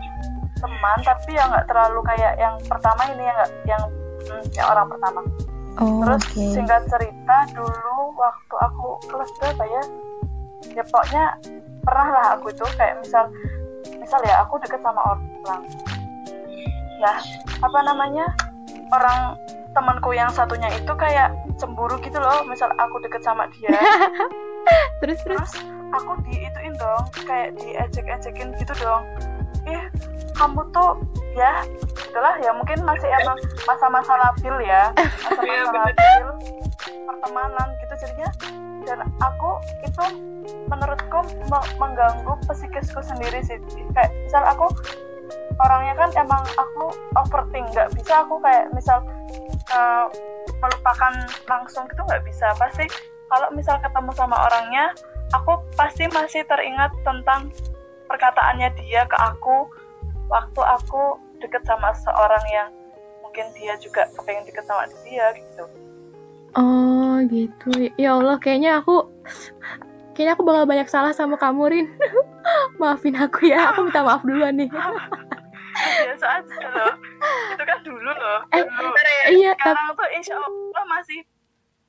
teman 0.62 0.98
tapi 1.02 1.30
yang 1.34 1.50
nggak 1.50 1.66
terlalu 1.66 2.00
kayak 2.06 2.32
yang 2.38 2.54
pertama 2.70 3.02
ini 3.10 3.22
yang 3.26 3.36
nggak 3.36 3.52
yang 3.66 3.82
hmm, 4.30 4.44
yang 4.54 4.66
orang 4.70 4.86
pertama. 4.86 5.20
Oh, 5.80 6.04
terus 6.04 6.22
oke. 6.30 6.44
singkat 6.52 6.82
cerita 6.86 7.36
dulu 7.56 8.12
waktu 8.14 8.54
aku 8.60 8.88
kelas 9.10 9.30
berapa 9.40 9.64
ya? 9.66 9.82
Ya 10.78 10.82
pokoknya 10.86 11.24
pernah 11.82 12.08
lah 12.14 12.26
aku 12.38 12.54
itu 12.54 12.64
kayak 12.78 13.02
misal 13.02 13.26
misal 13.98 14.20
ya 14.22 14.46
aku 14.46 14.60
deket 14.62 14.78
sama 14.84 15.00
orang 15.02 15.66
ya 17.02 17.14
apa 17.58 17.78
namanya? 17.82 18.26
Orang 18.92 19.34
temanku 19.72 20.12
yang 20.12 20.28
satunya 20.30 20.68
itu 20.76 20.92
kayak 20.94 21.32
cemburu 21.56 21.96
gitu 22.04 22.20
loh 22.20 22.44
misal 22.46 22.70
aku 22.78 23.00
deket 23.02 23.24
sama 23.24 23.48
dia. 23.56 23.72
Terus 25.02 25.18
terus? 25.26 25.50
Terus 25.50 25.72
aku 25.92 26.12
diituin 26.24 26.74
dong 26.78 27.04
kayak 27.28 27.56
diejek-ejekin 27.58 28.54
gitu 28.56 28.72
dong 28.80 29.04
ih 29.68 29.82
kamu 30.36 30.60
tuh 30.74 30.98
ya 31.32 31.64
itulah 32.12 32.34
ya 32.44 32.52
mungkin 32.52 32.84
masih 32.84 33.08
emang 33.08 33.38
masa-masa 33.64 34.12
labil 34.18 34.68
ya. 34.68 34.92
Iya, 35.42 35.64
masa-masa 35.64 35.88
labil 35.88 36.28
pertemanan 37.08 37.68
gitu 37.80 37.94
jadinya. 38.04 38.30
Dan 38.82 38.98
aku 39.22 39.50
itu 39.86 40.04
menurutku 40.66 41.18
me- 41.48 41.70
mengganggu 41.78 42.34
psikisku 42.50 43.00
sendiri 43.00 43.40
sih. 43.46 43.56
Kayak 43.96 44.12
misal 44.26 44.42
aku 44.44 44.66
orangnya 45.62 45.94
kan 45.94 46.10
emang 46.18 46.42
aku 46.58 46.92
overthink 47.16 47.64
nggak 47.72 47.92
bisa 47.94 48.26
aku 48.26 48.36
kayak 48.42 48.68
misal 48.74 48.98
eh, 49.72 50.06
melupakan 50.60 51.12
langsung 51.48 51.88
gitu 51.88 52.02
nggak 52.04 52.24
bisa. 52.28 52.52
Pasti 52.58 52.84
kalau 53.32 53.48
misal 53.56 53.80
ketemu 53.80 54.10
sama 54.12 54.36
orangnya 54.36 54.92
aku 55.32 55.56
pasti 55.80 56.04
masih 56.12 56.44
teringat 56.44 56.92
tentang 57.08 57.48
perkataannya 58.12 58.68
dia 58.76 59.08
ke 59.08 59.16
aku 59.16 59.72
waktu 60.28 60.60
aku 60.60 61.16
deket 61.40 61.64
sama 61.64 61.96
seorang 61.96 62.44
yang 62.52 62.68
mungkin 63.20 63.48
dia 63.56 63.72
juga 63.80 64.04
kepengen 64.12 64.44
deket 64.44 64.68
sama 64.68 64.84
dia 65.02 65.32
gitu 65.32 65.64
Oh 66.52 67.16
gitu. 67.32 67.72
Ya 67.96 68.12
Allah, 68.12 68.36
kayaknya 68.36 68.76
aku 68.76 69.08
kayaknya 70.12 70.36
aku 70.36 70.44
bakal 70.44 70.68
banyak 70.68 70.84
salah 70.84 71.16
sama 71.16 71.40
kamu, 71.40 71.64
Rin. 71.64 71.86
Maafin 72.76 73.16
aku 73.16 73.48
ya. 73.48 73.72
Aku 73.72 73.88
minta 73.88 74.04
maaf 74.04 74.20
duluan 74.20 74.60
nih. 74.60 74.68
biasa 75.72 76.44
aja 76.44 76.68
loh 76.68 76.92
itu 77.56 77.62
kan 77.64 77.78
dulu 77.80 78.10
loh 78.12 78.40
Eh, 78.52 78.60
dulu. 78.60 78.92
iya, 79.32 79.56
tapi 79.56 79.72
sekarang 79.72 79.88
tuh 79.96 80.08
insya 80.12 80.34
Allah 80.36 80.84
masih 80.86 81.20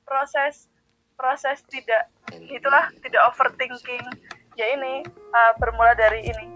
proses 0.08 0.54
proses 1.14 1.60
tidak 1.68 2.08
itulah 2.48 2.88
tidak 3.04 3.20
overthinking 3.28 4.00
ya 4.54 4.66
ini 4.74 5.02
uh, 5.34 5.52
bermula 5.58 5.94
dari 5.98 6.26
ini 6.26 6.46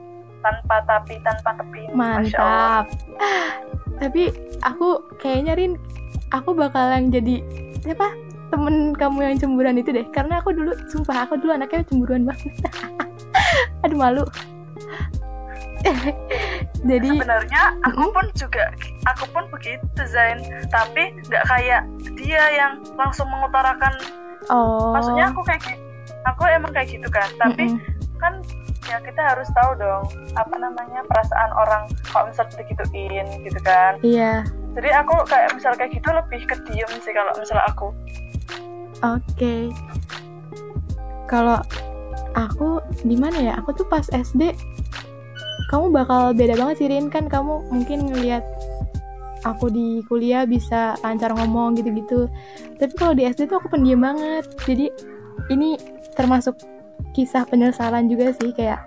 tanpa 0.43 0.87
tapi 0.87 1.19
tanpa 1.27 1.51
tepi 1.59 1.91
mantap. 1.95 2.87
Tapi 3.99 4.31
aku 4.63 5.03
kayaknya 5.19 5.59
Rin, 5.59 5.73
aku 6.31 6.55
bakalan 6.55 7.11
jadi 7.11 7.43
siapa? 7.83 8.15
Temen 8.49 8.95
kamu 8.97 9.19
yang 9.29 9.37
cemburuan 9.37 9.77
itu 9.77 9.91
deh. 9.91 10.07
Karena 10.15 10.39
aku 10.41 10.55
dulu, 10.55 10.73
sumpah 10.89 11.27
aku 11.27 11.37
dulu 11.43 11.59
anaknya 11.59 11.85
cemburuan 11.91 12.25
banget. 12.25 12.55
Aduh 13.85 13.99
malu. 13.99 14.25
jadi 16.91 17.07
sebenarnya 17.07 17.63
aku 17.87 18.11
pun 18.11 18.27
juga 18.35 18.67
aku 19.07 19.31
pun 19.31 19.47
begitu 19.55 20.03
Zain 20.11 20.43
tapi 20.75 21.15
nggak 21.31 21.45
kayak 21.47 21.87
dia 22.19 22.43
yang 22.51 22.83
langsung 22.99 23.31
mengutarakan 23.31 23.95
oh. 24.51 24.91
maksudnya 24.91 25.31
aku 25.31 25.47
kayak 25.47 25.63
gitu 25.63 25.88
aku 26.27 26.43
emang 26.49 26.73
kayak 26.75 26.89
gitu 26.91 27.09
kan 27.09 27.29
tapi 27.39 27.71
Mm-mm. 27.71 28.19
kan 28.19 28.43
ya 28.89 28.99
kita 29.05 29.21
harus 29.21 29.47
tahu 29.53 29.77
dong 29.77 30.03
apa 30.35 30.55
namanya 30.57 31.05
perasaan 31.07 31.51
orang 31.55 31.83
kalau 32.09 32.33
misal 32.33 32.49
digituin 32.57 33.27
gitu 33.45 33.61
kan 33.61 34.01
Iya. 34.01 34.43
jadi 34.75 35.05
aku 35.05 35.23
kayak 35.29 35.55
misal 35.55 35.77
kayak 35.77 35.93
gitu 35.93 36.09
lebih 36.09 36.41
ke 36.49 36.57
diem 36.67 36.91
sih 37.05 37.13
kalau 37.13 37.31
misal 37.37 37.61
aku 37.69 37.93
Oke. 38.99 39.71
Kalau 41.31 41.63
aku 42.35 42.83
di 43.07 43.15
mana 43.15 43.39
ya? 43.39 43.53
Aku 43.63 43.71
tuh 43.71 43.87
pas 43.87 44.03
SD 44.11 44.55
kamu 45.69 45.93
bakal 45.93 46.33
beda 46.33 46.57
banget 46.57 46.81
sih 46.81 46.89
Rin 46.89 47.13
kan 47.13 47.29
kamu 47.29 47.69
mungkin 47.69 48.09
ngelihat 48.09 48.41
aku 49.45 49.71
di 49.71 50.03
kuliah 50.09 50.49
bisa 50.49 50.99
lancar 51.05 51.31
ngomong 51.37 51.79
gitu-gitu. 51.79 52.27
Tapi 52.81 52.93
kalau 52.99 53.15
di 53.15 53.29
SD 53.29 53.47
tuh 53.47 53.63
aku 53.63 53.71
pendiam 53.71 54.03
banget. 54.03 54.49
Jadi 54.67 54.91
ini 55.53 55.79
termasuk 56.19 56.59
kisah 57.15 57.47
penyesalan 57.47 58.11
juga 58.11 58.35
sih 58.35 58.51
kayak 58.51 58.83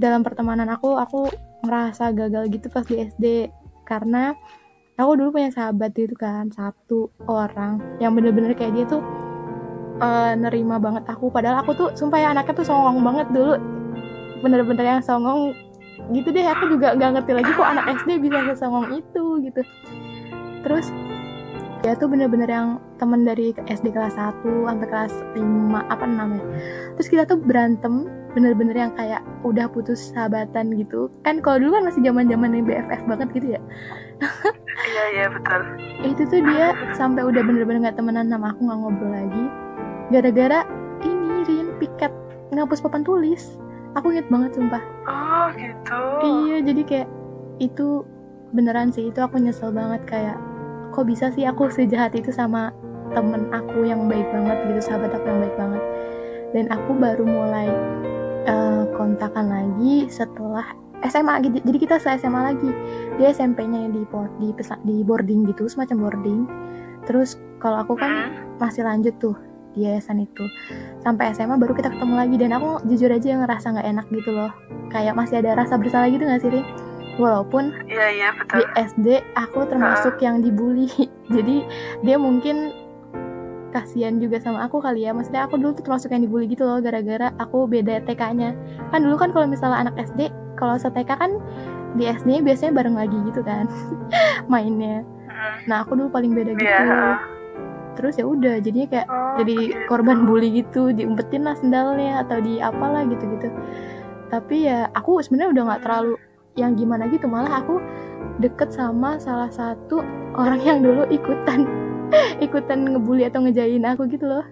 dalam 0.00 0.24
pertemanan 0.24 0.72
aku 0.72 0.96
aku 0.96 1.28
ngerasa 1.60 2.16
gagal 2.16 2.48
gitu 2.48 2.72
pas 2.72 2.88
di 2.88 3.04
SD 3.04 3.52
karena 3.84 4.32
aku 4.96 5.12
dulu 5.16 5.36
punya 5.36 5.52
sahabat 5.52 5.92
itu 5.96 6.16
kan 6.16 6.48
satu 6.48 7.12
orang 7.28 7.80
yang 8.00 8.16
bener-bener 8.16 8.56
kayak 8.56 8.72
dia 8.72 8.84
tuh 8.88 9.04
eh, 10.00 10.32
nerima 10.36 10.80
banget 10.80 11.04
aku. 11.08 11.28
Padahal 11.28 11.60
aku 11.64 11.76
tuh 11.76 11.88
sumpah 11.92 12.20
ya 12.20 12.28
anaknya 12.32 12.64
tuh 12.64 12.66
songong 12.68 13.00
banget 13.04 13.26
dulu. 13.32 13.54
Bener-bener 14.40 14.84
yang 14.96 15.02
songong 15.04 15.52
gitu 16.16 16.32
deh 16.32 16.48
aku 16.48 16.72
juga 16.72 16.96
nggak 16.96 17.10
ngerti 17.20 17.32
lagi 17.36 17.50
kok 17.52 17.68
anak 17.68 17.86
SD 18.00 18.08
bisa 18.24 18.38
sesongong 18.52 18.88
itu 18.96 19.24
gitu. 19.44 19.60
Terus 20.64 20.88
dia 21.80 21.96
tuh 21.96 22.12
bener-bener 22.12 22.48
yang 22.48 22.76
temen 23.00 23.24
dari 23.24 23.56
SD 23.68 23.96
kelas 23.96 24.16
1 24.16 24.44
sampai 24.44 24.88
kelas 24.88 25.14
5 25.32 25.40
apa 25.88 26.04
namanya 26.04 26.44
terus 26.96 27.08
kita 27.08 27.24
tuh 27.24 27.40
berantem 27.40 28.04
bener-bener 28.34 28.76
yang 28.76 28.92
kayak 28.94 29.22
udah 29.42 29.66
putus 29.66 30.14
sahabatan 30.14 30.74
gitu. 30.78 31.10
Kan 31.26 31.42
kalau 31.42 31.58
dulu 31.58 31.78
kan 31.78 31.90
masih 31.90 32.02
zaman 32.06 32.30
zaman 32.30 32.62
BFF 32.62 33.02
banget 33.10 33.28
gitu 33.34 33.46
ya. 33.58 33.60
Iya 34.80 35.04
iya 35.12 35.26
betul. 35.28 35.60
Itu 36.06 36.22
tuh 36.30 36.40
dia 36.46 36.72
sampai 36.94 37.26
udah 37.26 37.42
bener-bener 37.42 37.90
nggak 37.90 37.98
temenan 37.98 38.30
sama 38.30 38.54
aku 38.54 38.70
nggak 38.70 38.78
ngobrol 38.80 39.10
lagi. 39.12 39.44
Gara-gara 40.14 40.60
ini 41.02 41.42
Rin 41.46 41.68
piket 41.82 42.12
ngapus 42.54 42.82
papan 42.82 43.02
tulis. 43.02 43.58
Aku 43.98 44.14
inget 44.14 44.30
banget 44.30 44.54
sumpah. 44.54 44.82
Oh 45.10 45.50
gitu. 45.58 46.02
Iya 46.22 46.56
jadi 46.62 46.82
kayak 46.86 47.08
itu 47.58 48.06
beneran 48.54 48.94
sih. 48.94 49.10
Itu 49.10 49.26
aku 49.26 49.42
nyesel 49.42 49.74
banget 49.74 50.06
kayak 50.06 50.38
kok 50.90 51.06
bisa 51.06 51.30
sih 51.34 51.46
aku 51.46 51.70
sejahat 51.70 52.14
itu 52.18 52.30
sama 52.34 52.74
temen 53.10 53.50
aku 53.50 53.82
yang 53.86 54.06
baik 54.06 54.26
banget 54.30 54.58
gitu 54.70 54.80
sahabat 54.92 55.10
aku 55.14 55.26
yang 55.26 55.40
baik 55.42 55.56
banget. 55.58 55.82
Dan 56.50 56.64
aku 56.70 56.90
baru 56.98 57.24
mulai 57.26 57.68
eh, 58.46 58.84
kontakan 58.94 59.46
lagi 59.50 60.10
setelah 60.10 60.66
SMA 61.06 61.34
gitu. 61.48 61.56
Jadi 61.64 61.78
kita 61.80 61.96
se 61.96 62.12
SMA 62.20 62.40
lagi. 62.52 62.70
Dia 63.16 63.32
SMP-nya 63.32 63.88
di 63.88 64.04
board 64.04 64.32
di 64.36 64.52
pesa- 64.52 64.80
di 64.84 65.00
boarding 65.00 65.48
gitu 65.48 65.64
semacam 65.70 65.96
boarding. 66.08 66.40
Terus 67.08 67.40
kalau 67.62 67.80
aku 67.80 67.96
kan 67.96 68.32
masih 68.60 68.84
lanjut 68.84 69.16
tuh 69.16 69.36
di 69.72 69.88
yayasan 69.88 70.20
itu. 70.20 70.44
Sampai 71.00 71.32
SMA 71.32 71.56
baru 71.56 71.72
kita 71.72 71.88
ketemu 71.88 72.14
lagi. 72.18 72.36
Dan 72.36 72.50
aku 72.52 72.84
jujur 72.84 73.08
aja 73.08 73.28
ngerasa 73.40 73.66
nggak 73.72 73.88
enak 73.88 74.06
gitu 74.12 74.30
loh. 74.34 74.52
Kayak 74.92 75.16
masih 75.16 75.40
ada 75.40 75.56
rasa 75.56 75.80
bersalah 75.80 76.10
gitu 76.12 76.26
nggak 76.26 76.42
sih 76.42 76.52
Rin? 76.52 76.66
Walaupun 77.20 77.70
iya 77.86 78.06
iya 78.10 78.28
di 78.32 78.38
betul 78.40 78.64
SD 78.74 79.06
aku 79.36 79.68
termasuk 79.68 80.16
yang 80.18 80.40
dibully. 80.40 80.88
Jadi 81.34 81.62
dia 82.02 82.16
mungkin 82.16 82.72
kasihan 83.70 84.18
juga 84.18 84.40
sama 84.42 84.66
aku 84.66 84.82
kali 84.82 85.06
ya. 85.06 85.14
Maksudnya 85.14 85.46
aku 85.46 85.60
dulu 85.60 85.76
tuh 85.76 85.84
termasuk 85.86 86.10
yang 86.10 86.24
dibully 86.24 86.48
gitu 86.48 86.64
loh 86.64 86.80
gara-gara 86.80 87.30
aku 87.38 87.68
beda 87.68 88.02
TK-nya 88.02 88.56
kan 88.90 88.98
dulu 89.04 89.14
kan 89.14 89.30
kalau 89.30 89.46
misalnya 89.46 89.86
anak 89.86 89.94
SD 90.00 90.32
kalau 90.58 90.74
se-TK 90.74 91.10
kan 91.14 91.38
di 91.94 92.06
SD-nya 92.06 92.42
biasanya 92.42 92.72
bareng 92.74 92.96
lagi 92.98 93.18
gitu 93.28 93.44
kan 93.44 93.68
mainnya. 94.52 95.04
Nah 95.68 95.84
aku 95.84 95.94
dulu 95.94 96.08
paling 96.10 96.32
beda 96.34 96.56
gitu. 96.56 96.64
iya 96.66 97.20
terus 97.90 98.16
ya 98.16 98.24
udah 98.24 98.62
jadinya 98.62 98.88
kayak 98.88 99.06
Oh, 99.10 99.36
jadi 99.42 99.54
gitu. 99.70 99.86
korban 99.86 100.24
bully 100.24 100.62
gitu 100.62 100.88
diumpetin 100.90 101.44
lah 101.44 101.52
sendalnya 101.58 102.22
atau 102.24 102.38
di 102.40 102.56
apalah 102.58 103.04
gitu 103.04 103.22
gitu 103.36 103.50
tapi 104.30 104.66
ya 104.66 104.88
aku 104.94 105.20
sebenarnya 105.20 105.50
udah 105.52 105.62
nggak 105.68 105.82
terlalu 105.84 106.14
yang 106.58 106.74
gimana 106.74 107.06
gitu 107.10 107.30
malah 107.30 107.62
aku 107.62 107.78
deket 108.42 108.74
sama 108.74 109.20
salah 109.22 109.52
satu 109.52 110.02
orang 110.34 110.60
yang 110.62 110.78
dulu 110.82 111.06
ikutan 111.12 111.68
ikutan 112.46 112.90
ngebully 112.90 113.26
atau 113.26 113.42
ngejain 113.42 113.84
aku 113.86 114.06
gitu 114.10 114.26
loh. 114.26 114.46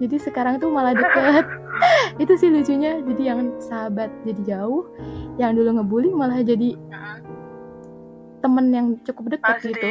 Jadi 0.00 0.16
sekarang 0.16 0.56
tuh 0.56 0.72
malah 0.72 0.96
deket. 0.96 1.44
Itu 2.22 2.32
sih 2.40 2.48
lucunya. 2.48 3.04
Jadi 3.04 3.22
yang 3.24 3.52
sahabat 3.60 4.08
jadi 4.24 4.56
jauh 4.56 4.88
yang 5.36 5.56
dulu 5.56 5.80
ngebully 5.80 6.10
malah 6.12 6.40
jadi 6.40 6.76
temen 8.40 8.72
yang 8.72 8.86
cukup 9.04 9.36
deket 9.36 9.60
masih 9.60 9.72
gitu. 9.76 9.88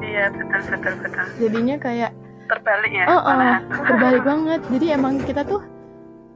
iya 0.00 0.32
betul 0.32 0.60
betul 0.72 0.94
betul. 1.04 1.24
Jadinya 1.36 1.76
kayak 1.76 2.10
terbalik 2.48 2.92
ya 2.96 3.04
Oh, 3.12 3.20
oh, 3.20 3.52
berbalik 3.84 4.24
banget. 4.24 4.60
Jadi 4.72 4.86
emang 4.96 5.20
kita 5.20 5.44
tuh 5.44 5.60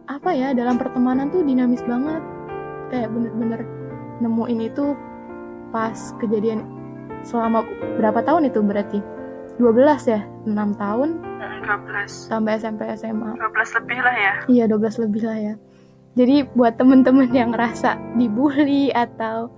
apa 0.04 0.36
ya 0.36 0.52
dalam 0.52 0.76
pertemanan 0.76 1.32
tuh 1.32 1.40
dinamis 1.40 1.80
banget. 1.88 2.20
Kayak 2.92 3.08
bener-bener 3.16 3.60
nemuin 4.18 4.60
itu 4.66 4.94
pas 5.70 5.94
kejadian 6.18 6.62
selama 7.24 7.64
berapa 7.98 8.20
tahun 8.22 8.46
itu 8.48 8.60
berarti? 8.60 9.00
12 9.56 9.70
ya? 10.06 10.20
6 10.44 10.54
tahun 10.76 11.08
Hmm, 11.38 11.60
12 11.62 12.10
sampai 12.28 12.58
SMP 12.58 12.82
SMA. 12.94 13.38
12 13.38 13.78
lebih 13.78 13.98
lah 14.02 14.14
ya 14.14 14.32
Iya 14.46 14.64
12 14.66 15.02
lebih 15.06 15.22
lah 15.24 15.38
ya. 15.38 15.54
Jadi 16.14 16.46
buat 16.54 16.74
temen-temen 16.74 17.26
yang 17.30 17.50
ngerasa 17.50 17.98
dibully 18.14 18.94
atau 18.94 19.50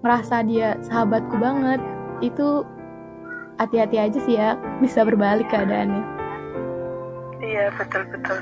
ngerasa 0.00 0.40
dia 0.44 0.78
sahabatku 0.80 1.36
banget, 1.36 1.80
itu 2.20 2.64
hati-hati 3.58 3.96
aja 3.98 4.18
sih 4.22 4.36
ya, 4.36 4.54
bisa 4.78 5.04
berbalik 5.04 5.48
keadaannya. 5.48 6.00
iya 7.38 7.70
betul 7.74 8.02
betul 8.10 8.38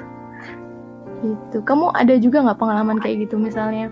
gitu 1.23 1.59
kamu 1.65 1.89
ada 1.93 2.15
juga 2.17 2.45
nggak 2.45 2.59
pengalaman 2.59 2.99
kayak 2.99 3.29
gitu 3.29 3.37
misalnya 3.37 3.89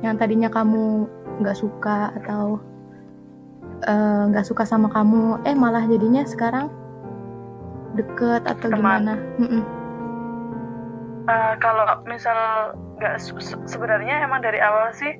yang 0.00 0.16
tadinya 0.16 0.48
kamu 0.48 1.08
nggak 1.40 1.56
suka 1.56 2.12
atau 2.22 2.60
eh, 3.84 4.22
nggak 4.32 4.46
suka 4.46 4.64
sama 4.64 4.88
kamu 4.88 5.40
eh 5.44 5.56
malah 5.56 5.84
jadinya 5.84 6.24
sekarang 6.24 6.68
deket 7.96 8.44
atau 8.44 8.68
Teman. 8.68 8.76
gimana. 8.76 9.12
Eh, 11.26 11.52
kalau 11.58 11.84
misal 12.06 12.36
nggak 13.00 13.18
se- 13.18 13.40
se- 13.42 13.64
sebenarnya 13.66 14.22
emang 14.22 14.40
dari 14.40 14.60
awal 14.62 14.92
sih 14.94 15.10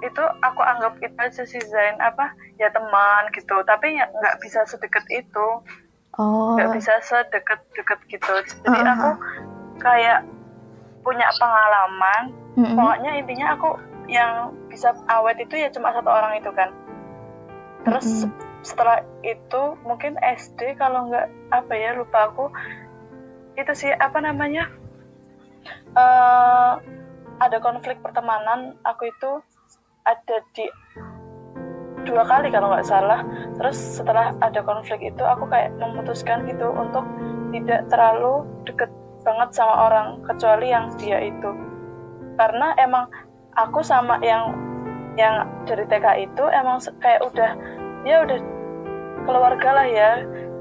itu 0.00 0.22
aku 0.44 0.60
anggap 0.60 1.00
itu 1.00 1.16
aja 1.16 1.42
sih 1.44 1.60
Zain 1.64 1.96
apa 2.00 2.30
ya 2.56 2.68
teman 2.70 3.28
gitu. 3.34 3.56
Tapi 3.66 3.98
ya 4.00 4.06
nggak 4.08 4.38
bisa 4.40 4.64
sedekat 4.64 5.04
itu. 5.10 5.48
Oh. 6.14 6.54
Nggak 6.56 6.78
bisa 6.78 6.92
sedekat-dekat 7.02 8.00
gitu. 8.06 8.32
Jadi 8.64 8.80
Ah, 8.80 8.86
ah, 8.86 8.94
aku 8.94 9.10
kayak 9.82 10.18
punya 11.04 11.28
pengalaman 11.36 12.32
mm-mm. 12.54 12.76
pokoknya 12.78 13.10
intinya 13.18 13.46
aku 13.58 13.70
yang 14.10 14.52
bisa 14.68 14.92
awet 15.08 15.40
itu 15.40 15.54
ya 15.56 15.68
cuma 15.72 15.90
satu 15.94 16.10
orang 16.10 16.38
itu 16.38 16.50
kan. 16.52 16.70
Terus 17.84 18.04
Mm-mm. 18.04 18.20
se- 18.30 18.34
setelah 18.64 19.04
itu 19.24 19.62
mungkin 19.84 20.16
SD 20.20 20.76
kalau 20.80 21.08
nggak 21.10 21.26
apa 21.52 21.72
ya 21.74 21.96
lupa 21.96 22.32
aku. 22.32 22.48
Itu 23.54 23.72
sih 23.76 23.92
apa 23.92 24.18
namanya? 24.20 24.68
Eh 25.94 26.72
ada 27.40 27.58
konflik 27.60 28.00
pertemanan. 28.00 28.78
Aku 28.84 29.08
itu 29.08 29.30
ada 30.04 30.36
di 30.52 30.66
dua 32.04 32.24
kali 32.28 32.52
kalau 32.52 32.72
nggak 32.72 32.88
salah. 32.88 33.24
Terus 33.56 33.76
setelah 34.00 34.36
ada 34.40 34.60
konflik 34.60 35.00
itu 35.00 35.22
aku 35.24 35.48
kayak 35.48 35.72
memutuskan 35.80 36.44
gitu 36.44 36.68
untuk 36.72 37.04
tidak 37.54 37.86
terlalu 37.88 38.44
deket 38.68 38.90
banget 39.24 39.56
sama 39.56 39.88
orang 39.88 40.20
kecuali 40.20 40.68
yang 40.68 40.92
dia 41.00 41.16
itu 41.24 41.73
karena 42.38 42.74
emang 42.78 43.06
aku 43.54 43.80
sama 43.82 44.18
yang 44.22 44.54
yang 45.14 45.46
dari 45.66 45.86
TK 45.86 46.26
itu 46.26 46.44
emang 46.50 46.82
kayak 46.98 47.22
udah 47.22 47.50
ya 48.02 48.26
udah 48.26 48.38
keluarga 49.24 49.68
lah 49.70 49.86
ya. 49.88 50.10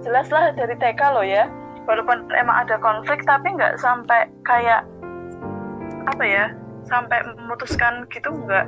Jelas 0.04 0.30
lah 0.30 0.54
dari 0.54 0.76
TK 0.78 1.02
loh 1.14 1.26
ya. 1.26 1.50
Walaupun 1.84 2.32
emang 2.32 2.64
ada 2.64 2.80
konflik 2.80 3.26
tapi 3.28 3.54
nggak 3.56 3.82
sampai 3.82 4.30
kayak 4.48 4.88
apa 6.04 6.24
ya 6.24 6.46
sampai 6.88 7.24
memutuskan 7.40 8.06
gitu 8.14 8.32
nggak. 8.32 8.68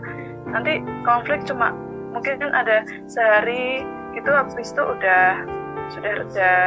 Nanti 0.49 0.81
konflik 1.05 1.43
cuma 1.47 1.71
mungkin 2.11 2.39
kan 2.39 2.51
ada 2.55 2.83
sehari 3.11 3.83
gitu 4.15 4.31
habis 4.31 4.71
itu 4.71 4.83
udah 4.83 5.43
sudah 5.91 6.11
reda. 6.23 6.57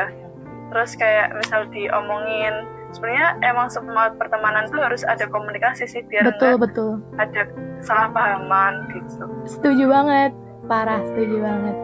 Terus 0.69 0.91
kayak 1.01 1.33
misal 1.41 1.65
diomongin 1.73 2.69
sebenarnya 2.93 3.37
emang 3.45 3.69
semua 3.69 4.13
pertemanan 4.17 4.69
tuh 4.73 4.81
harus 4.81 5.05
ada 5.05 5.29
komunikasi 5.29 5.85
sih 5.85 6.03
biar 6.09 6.25
betul 6.29 6.57
betul. 6.57 6.93
ada 7.21 7.49
salah 7.85 8.09
pahaman 8.11 8.89
gitu. 8.93 9.25
Setuju 9.45 9.85
banget 9.89 10.33
parah 10.67 11.01
setuju 11.13 11.37
banget. 11.43 11.77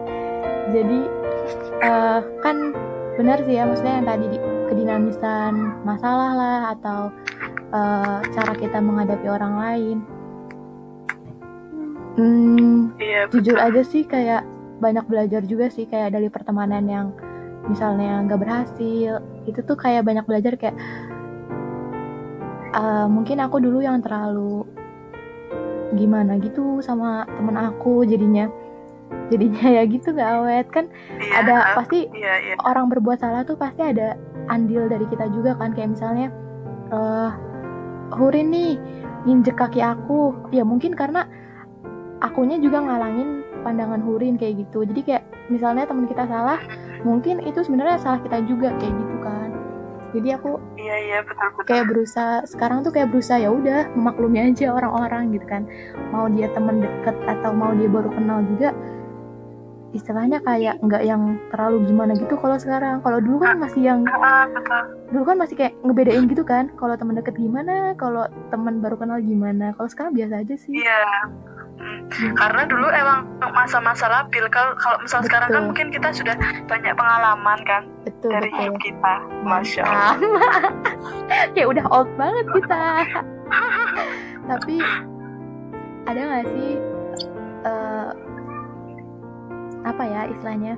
Jadi 0.73 0.99
uh, 1.85 2.19
kan 2.41 2.73
benar 3.15 3.37
sih 3.45 3.55
ya 3.55 3.63
maksudnya 3.63 4.01
yang 4.01 4.07
tadi 4.07 4.25
di, 4.33 4.37
kedinamisan 4.65 5.53
masalah 5.87 6.31
lah 6.35 6.59
atau 6.75 6.99
uh, 7.71 8.19
cara 8.33 8.53
kita 8.57 8.77
menghadapi 8.81 9.27
orang 9.29 9.53
lain. 9.55 9.97
Hmm, 12.15 12.95
iya, 12.95 13.27
jujur 13.27 13.59
aja 13.59 13.83
sih 13.83 14.07
kayak 14.07 14.47
banyak 14.79 15.03
belajar 15.07 15.43
juga 15.43 15.67
sih 15.67 15.83
kayak 15.83 16.15
dari 16.15 16.31
pertemanan 16.31 16.83
yang 16.87 17.07
misalnya 17.65 18.21
nggak 18.25 18.39
berhasil 18.41 19.21
itu 19.49 19.59
tuh 19.65 19.77
kayak 19.77 20.05
banyak 20.05 20.25
belajar 20.25 20.53
kayak 20.57 20.77
uh, 22.75 23.07
mungkin 23.07 23.39
aku 23.41 23.57
dulu 23.63 23.81
yang 23.81 24.03
terlalu 24.03 24.67
gimana 25.95 26.35
gitu 26.41 26.83
sama 26.83 27.23
temen 27.39 27.55
aku 27.55 28.03
jadinya. 28.03 28.51
Jadinya 29.31 29.65
ya 29.81 29.83
gitu 29.87 30.11
nggak 30.11 30.31
awet. 30.41 30.67
Kan 30.69 30.85
iya, 31.17 31.41
ada 31.41 31.55
pasti 31.79 32.11
iya, 32.11 32.33
iya. 32.51 32.55
orang 32.67 32.91
berbuat 32.91 33.23
salah 33.23 33.47
tuh 33.47 33.55
pasti 33.55 33.81
ada 33.81 34.19
andil 34.51 34.91
dari 34.91 35.07
kita 35.07 35.31
juga 35.31 35.55
kan. 35.55 35.71
Kayak 35.71 35.95
misalnya 35.97 36.27
uh, 36.91 37.31
Hurin 38.13 38.53
nih 38.53 38.77
nginjek 39.25 39.57
kaki 39.57 39.81
aku. 39.81 40.35
Ya 40.51 40.61
mungkin 40.67 40.93
karena 40.93 41.25
akunya 42.21 42.57
juga 42.57 42.83
ngalangin 42.83 43.45
pandangan 43.61 44.03
Hurin 44.03 44.37
kayak 44.37 44.67
gitu. 44.67 44.85
Jadi 44.85 45.01
kayak 45.01 45.23
misalnya 45.49 45.85
teman 45.85 46.09
kita 46.09 46.25
salah 46.25 46.57
mungkin 47.05 47.45
itu 47.45 47.61
sebenarnya 47.61 48.01
salah 48.01 48.19
kita 48.25 48.41
juga 48.49 48.73
kayak 48.81 48.93
gitu 48.97 49.17
kan. 49.21 49.49
Jadi 50.15 50.29
aku 50.31 50.57
iya 50.79 50.95
iya 51.05 51.17
betul 51.21 51.53
betul. 51.53 51.67
kayak 51.69 51.85
berusaha 51.91 52.35
sekarang 52.49 52.81
tuh 52.81 52.91
kayak 52.95 53.13
berusaha 53.13 53.37
ya 53.37 53.51
udah 53.53 53.93
memaklumi 53.93 54.41
aja 54.41 54.73
orang-orang 54.73 55.37
gitu 55.37 55.45
kan. 55.45 55.69
Mau 56.09 56.25
dia 56.33 56.49
teman 56.51 56.81
deket 56.81 57.15
atau 57.29 57.53
mau 57.53 57.71
dia 57.77 57.87
baru 57.87 58.09
kenal 58.09 58.41
juga 58.49 58.73
istilahnya 59.95 60.43
kayak 60.43 60.83
nggak 60.83 61.07
yang 61.07 61.39
terlalu 61.55 61.87
gimana 61.87 62.11
gitu 62.17 62.35
kalau 62.41 62.57
sekarang. 62.57 62.99
Kalau 63.05 63.19
dulu 63.21 63.45
kan 63.45 63.55
masih 63.61 63.81
yang 63.85 64.01
ah, 64.11 64.49
betul. 64.49 64.83
dulu 65.13 65.23
kan 65.29 65.37
masih 65.39 65.55
kayak 65.55 65.73
ngebedain 65.85 66.25
gitu 66.27 66.43
kan 66.43 66.73
kalau 66.75 66.95
teman 66.99 67.15
deket 67.15 67.35
gimana 67.37 67.95
kalau 67.95 68.25
teman 68.49 68.81
baru 68.81 68.97
kenal 68.97 69.19
gimana. 69.21 69.75
Kalau 69.77 69.87
sekarang 69.91 70.15
biasa 70.17 70.41
aja 70.41 70.55
sih. 70.57 70.73
Iya 70.73 71.01
karena 72.15 72.63
dulu 72.69 72.87
emang 72.87 73.27
masa-masa 73.51 74.07
labil. 74.07 74.45
Kalau 74.53 74.77
kalau 74.79 74.97
misal 75.03 75.19
betul. 75.21 75.27
sekarang 75.31 75.49
kan 75.51 75.63
mungkin 75.67 75.87
kita 75.91 76.09
sudah 76.15 76.35
banyak 76.69 76.93
pengalaman 76.95 77.59
kan 77.67 77.83
betul, 78.07 78.31
dari 78.31 78.49
betul. 78.49 78.59
hidup 78.61 78.75
kita. 78.79 79.13
Masya 79.43 79.83
allah. 79.83 80.15
Kayak 81.51 81.67
udah 81.75 81.85
old 81.91 82.09
banget 82.15 82.45
kita. 82.55 82.83
Tapi 84.49 84.75
ada 86.05 86.19
nggak 86.21 86.45
sih 86.53 86.69
uh, 87.65 88.11
apa 89.85 90.03
ya 90.05 90.21
istilahnya 90.29 90.73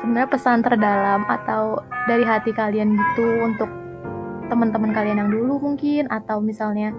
sebenarnya 0.00 0.28
pesan 0.28 0.60
terdalam 0.64 1.24
atau 1.28 1.80
dari 2.08 2.24
hati 2.24 2.52
kalian 2.52 2.96
gitu 2.96 3.26
untuk 3.44 3.68
teman-teman 4.46 4.94
kalian 4.94 5.18
yang 5.26 5.30
dulu 5.32 5.58
mungkin 5.58 6.06
atau 6.08 6.38
misalnya 6.38 6.94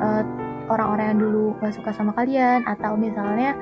uh, 0.00 0.24
orang-orang 0.70 1.16
yang 1.16 1.20
dulu 1.20 1.46
gak 1.58 1.74
suka 1.74 1.90
sama 1.94 2.12
kalian 2.14 2.62
atau 2.66 2.94
misalnya 2.94 3.56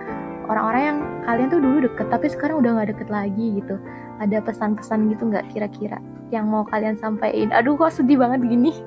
orang-orang 0.51 0.83
yang 0.83 0.99
kalian 1.25 1.49
tuh 1.49 1.61
dulu 1.63 1.77
deket 1.87 2.07
tapi 2.11 2.27
sekarang 2.27 2.59
udah 2.61 2.71
nggak 2.81 2.91
deket 2.97 3.09
lagi 3.09 3.63
gitu. 3.63 3.79
Ada 4.21 4.45
pesan-pesan 4.45 5.09
gitu 5.15 5.33
nggak 5.33 5.49
kira-kira 5.55 5.97
yang 6.29 6.51
mau 6.51 6.67
kalian 6.69 6.99
sampaikan? 6.99 7.55
Aduh 7.57 7.79
kok 7.79 7.95
sedih 7.95 8.19
banget 8.21 8.45
gini? 8.45 8.75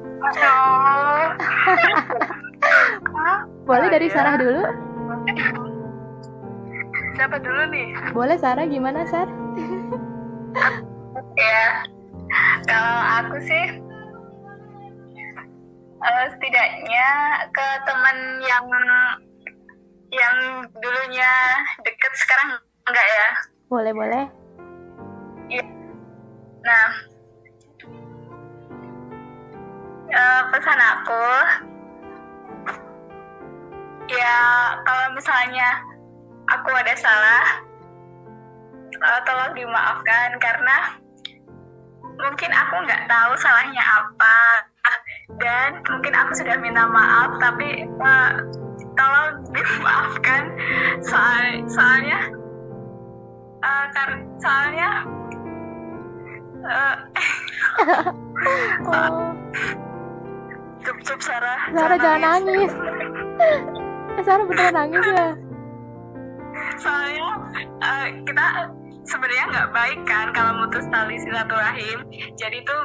Boleh 3.68 3.88
dari 3.88 4.12
Sarah 4.12 4.36
dulu? 4.38 4.62
Siapa 7.14 7.38
dulu 7.40 7.62
nih? 7.70 7.96
Boleh 8.12 8.38
Sarah. 8.38 8.66
Gimana 8.68 9.06
Sar? 9.08 9.28
Ya 11.34 11.82
kalau 12.70 12.98
aku 13.22 13.38
sih 13.42 13.83
uh, 16.04 16.26
setidaknya 16.36 17.08
ke 17.56 17.68
teman 17.88 18.18
yang 18.44 18.66
yang 20.14 20.38
dulunya 20.78 21.32
deket 21.82 22.14
sekarang 22.20 22.60
enggak 22.86 23.08
ya? 23.08 23.28
Boleh 23.72 23.94
boleh. 23.96 24.24
Ya. 25.50 25.64
nah. 26.62 26.90
Uh, 30.14 30.42
pesan 30.54 30.78
aku 30.78 31.26
ya 34.14 34.38
kalau 34.86 35.10
misalnya 35.18 35.82
aku 36.46 36.70
ada 36.70 36.94
salah 36.94 37.46
uh, 39.02 39.20
tolong 39.26 39.58
dimaafkan 39.58 40.38
karena 40.38 41.02
mungkin 42.22 42.52
aku 42.54 42.76
nggak 42.86 43.10
tahu 43.10 43.34
salahnya 43.42 43.82
apa 43.82 44.38
dan 45.40 45.80
mungkin 45.88 46.14
aku 46.14 46.32
sudah 46.36 46.60
minta 46.60 46.84
maaf 46.92 47.40
tapi 47.40 47.88
uh, 47.88 48.32
tolong 49.00 49.32
dimaafkan 49.56 50.44
soal 51.08 51.64
soalnya 51.72 52.20
uh, 53.64 53.86
karena 53.96 54.20
soalnya 54.44 54.90
uh, 56.68 56.96
oh. 58.92 59.32
cup 60.84 60.98
cup 61.08 61.20
Sarah 61.24 61.60
Sarah 61.72 61.98
jangan 61.98 62.20
nangis, 62.44 62.74
nangis. 62.76 64.24
Sarah 64.28 64.44
beneran 64.44 64.74
nangis 64.76 65.06
ya 65.08 65.28
soalnya 66.78 67.28
uh, 67.80 68.06
kita 68.28 68.48
sebenarnya 69.08 69.46
nggak 69.56 69.70
baik 69.72 70.00
kan 70.04 70.28
kalau 70.36 70.52
mutus 70.64 70.84
tali 70.92 71.16
silaturahim 71.24 72.04
jadi 72.36 72.60
tuh 72.68 72.84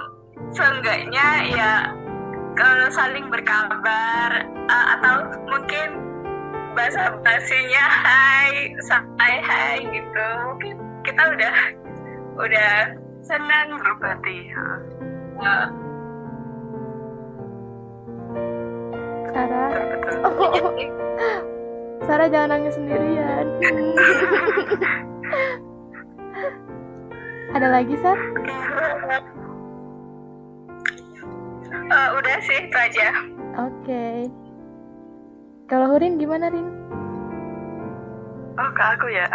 seenggaknya 0.55 1.27
ya 1.51 1.73
uh, 2.59 2.87
saling 2.93 3.31
berkabar. 3.31 4.45
Uh, 4.69 4.87
atau 4.99 5.33
mungkin 5.49 5.89
bahasa 6.77 7.17
basinya 7.25 7.85
hai 8.05 8.75
hai 9.19 9.37
hai 9.43 9.77
gitu. 9.89 10.27
Mungkin 10.53 10.77
kita 11.03 11.23
udah 11.35 11.57
udah 12.39 12.95
senang 13.25 13.79
berbati 13.83 14.39
uh, 15.43 15.69
Sarah? 19.33 19.71
Oh. 20.25 20.73
Sarah 22.09 22.29
jangan 22.33 22.57
nangis 22.57 22.75
sendirian. 22.75 23.47
Ada 27.57 27.69
lagi 27.69 27.97
Sar? 28.01 28.19
Uh, 31.89 32.09
udah 32.21 32.37
sih 32.45 32.69
itu 32.69 32.77
aja. 32.77 33.09
Oke. 33.57 33.73
Okay. 33.85 34.17
Kalau 35.69 35.93
Hurin 35.93 36.17
gimana 36.21 36.49
Rin? 36.49 36.69
Oh 38.57 38.71
ke 38.73 38.83
aku 38.83 39.07
ya. 39.13 39.29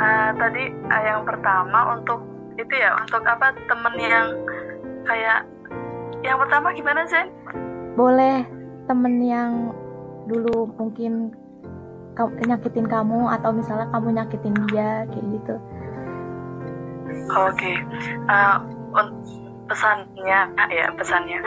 uh, 0.00 0.30
tadi 0.40 0.72
uh, 0.88 1.02
yang 1.04 1.24
pertama 1.24 1.96
untuk 1.96 2.20
itu 2.54 2.74
ya 2.76 2.94
untuk 3.00 3.24
apa 3.26 3.56
temen 3.66 3.94
yang 3.98 4.28
kayak 5.04 5.48
yang 6.24 6.40
pertama 6.40 6.72
gimana 6.72 7.04
Zen? 7.08 7.28
Boleh 7.98 8.46
temen 8.88 9.20
yang 9.24 9.72
dulu 10.28 10.68
mungkin 10.80 11.32
nyakitin 12.20 12.86
kamu 12.86 13.26
atau 13.40 13.50
misalnya 13.50 13.90
kamu 13.90 14.08
nyakitin 14.22 14.54
dia 14.70 15.04
kayak 15.10 15.26
gitu. 15.34 15.56
Oke, 17.34 17.56
okay. 17.56 17.76
uh, 18.30 18.60
pesannya 19.68 20.40
ya 20.70 20.86
pesannya. 20.96 21.40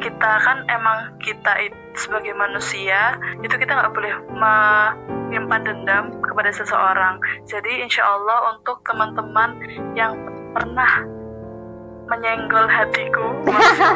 Kita 0.00 0.32
kan 0.40 0.64
emang 0.70 1.18
kita 1.20 1.52
itu 1.60 1.76
sebagai 1.98 2.32
manusia 2.38 3.18
itu 3.42 3.52
kita 3.58 3.74
nggak 3.74 3.92
boleh 3.92 4.14
menyimpan 4.32 5.60
dendam 5.66 6.04
kepada 6.24 6.50
seseorang. 6.54 7.18
Jadi 7.44 7.84
insya 7.84 8.06
Allah 8.06 8.56
untuk 8.56 8.80
teman-teman 8.86 9.58
yang 9.92 10.14
pernah 10.54 11.04
menyenggol 12.10 12.66
hatiku 12.66 13.38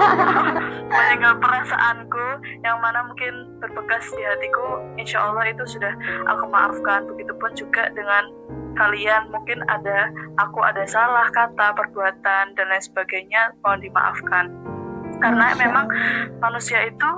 menyenggol 0.94 1.34
perasaanku 1.42 2.26
yang 2.62 2.78
mana 2.78 3.02
mungkin 3.10 3.58
berbekas 3.58 4.06
di 4.14 4.22
hatiku 4.22 4.78
insya 4.94 5.18
Allah 5.18 5.50
itu 5.50 5.64
sudah 5.66 5.90
aku 6.30 6.46
maafkan. 6.46 7.10
Begitupun 7.10 7.50
juga 7.58 7.90
dengan 7.94 8.30
kalian 8.74 9.30
mungkin 9.30 9.62
ada 9.70 10.10
aku 10.38 10.60
ada 10.62 10.84
salah 10.86 11.30
kata 11.30 11.74
perbuatan 11.74 12.54
dan 12.54 12.66
lain 12.68 12.84
sebagainya 12.84 13.54
mohon 13.62 13.80
dimaafkan. 13.82 14.50
Karena 15.22 15.54
Masya 15.54 15.60
memang 15.62 15.86
manusia 16.42 16.80
itu 16.90 17.10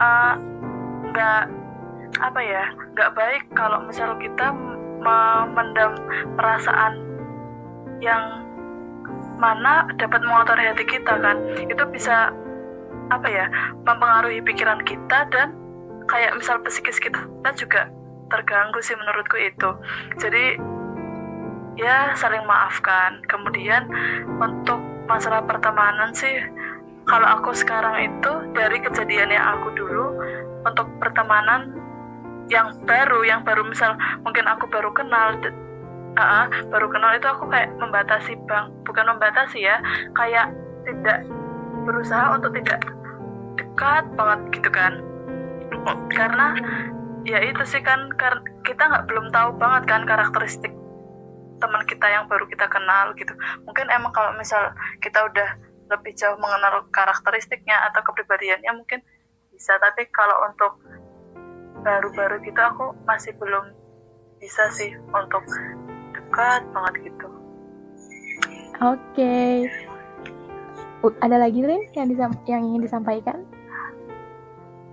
eh, 0.00 0.34
nggak 1.12 1.42
apa 2.16 2.40
ya 2.40 2.64
nggak 2.96 3.12
baik 3.12 3.42
kalau 3.52 3.84
misal 3.84 4.16
kita 4.16 4.52
memendam 5.04 5.92
perasaan 6.34 6.96
yang 8.00 8.44
mana 9.36 9.84
dapat 10.00 10.24
mengotori 10.24 10.64
hati 10.64 10.84
kita 10.88 11.20
kan. 11.20 11.36
Itu 11.68 11.84
bisa 11.92 12.32
apa 13.12 13.28
ya 13.30 13.46
mempengaruhi 13.86 14.42
pikiran 14.42 14.82
kita 14.82 15.30
dan 15.30 15.54
kayak 16.10 16.34
misal 16.38 16.58
psikis 16.64 16.98
kita 16.98 17.20
juga 17.54 17.90
terganggu 18.30 18.82
sih 18.82 18.98
menurutku 18.98 19.38
itu. 19.38 19.70
Jadi 20.18 20.58
ya 21.76 22.12
saling 22.18 22.42
maafkan. 22.44 23.22
Kemudian 23.28 23.86
untuk 24.40 24.80
masalah 25.06 25.44
pertemanan 25.46 26.10
sih 26.16 26.42
kalau 27.06 27.38
aku 27.38 27.54
sekarang 27.54 28.10
itu 28.10 28.32
dari 28.52 28.82
kejadian 28.82 29.30
yang 29.30 29.44
aku 29.56 29.70
dulu 29.78 30.18
untuk 30.66 30.90
pertemanan 30.98 31.70
yang 32.50 32.74
baru 32.86 33.22
yang 33.22 33.46
baru 33.46 33.62
misal 33.62 33.94
mungkin 34.26 34.46
aku 34.46 34.66
baru 34.70 34.90
kenal 34.94 35.38
uh, 36.18 36.46
baru 36.70 36.86
kenal 36.90 37.14
itu 37.14 37.26
aku 37.30 37.46
kayak 37.50 37.70
membatasi 37.78 38.34
bang 38.50 38.70
bukan 38.82 39.06
membatasi 39.06 39.66
ya 39.66 39.78
kayak 40.18 40.50
tidak 40.86 41.26
berusaha 41.86 42.34
untuk 42.34 42.54
tidak 42.58 42.82
dekat 43.54 44.04
banget 44.18 44.40
gitu 44.58 44.70
kan. 44.70 44.92
Karena 46.10 46.58
ya 47.22 47.38
itu 47.42 47.62
sih 47.62 47.82
kan 47.82 48.10
kita 48.66 48.82
nggak 48.82 49.06
belum 49.06 49.30
tahu 49.30 49.54
banget 49.58 49.82
kan 49.86 50.02
karakteristik 50.06 50.74
teman 51.56 51.82
kita 51.84 52.06
yang 52.06 52.24
baru 52.26 52.44
kita 52.46 52.68
kenal 52.68 53.16
gitu 53.16 53.32
mungkin 53.64 53.88
emang 53.88 54.12
kalau 54.12 54.32
misal 54.36 54.60
kita 55.00 55.24
udah 55.24 55.48
lebih 55.86 56.12
jauh 56.14 56.36
mengenal 56.36 56.84
karakteristiknya 56.90 57.78
atau 57.88 58.02
kepribadiannya 58.02 58.72
mungkin 58.74 59.00
bisa 59.50 59.78
tapi 59.78 60.04
kalau 60.10 60.44
untuk 60.44 60.76
baru-baru 61.80 62.42
gitu 62.42 62.58
aku 62.58 62.92
masih 63.06 63.32
belum 63.38 63.70
bisa 64.36 64.68
sih 64.68 64.92
untuk 65.08 65.42
dekat 66.12 66.62
banget 66.74 66.94
gitu 67.08 67.28
Oke. 68.76 69.64
U- 71.00 71.16
Ada 71.24 71.40
lagi 71.40 71.64
Lin 71.64 71.80
yang 71.96 72.12
yang 72.44 72.62
ingin 72.66 72.84
disampaikan? 72.84 73.40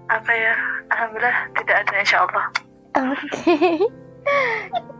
apa 0.07 0.29
ya 0.29 0.53
alhamdulillah 0.93 1.49
tidak 1.57 1.75
ada 1.83 1.93
insya 1.97 2.21
Allah 2.23 2.45
Oke. 2.93 3.81
Cukup. 4.69 4.83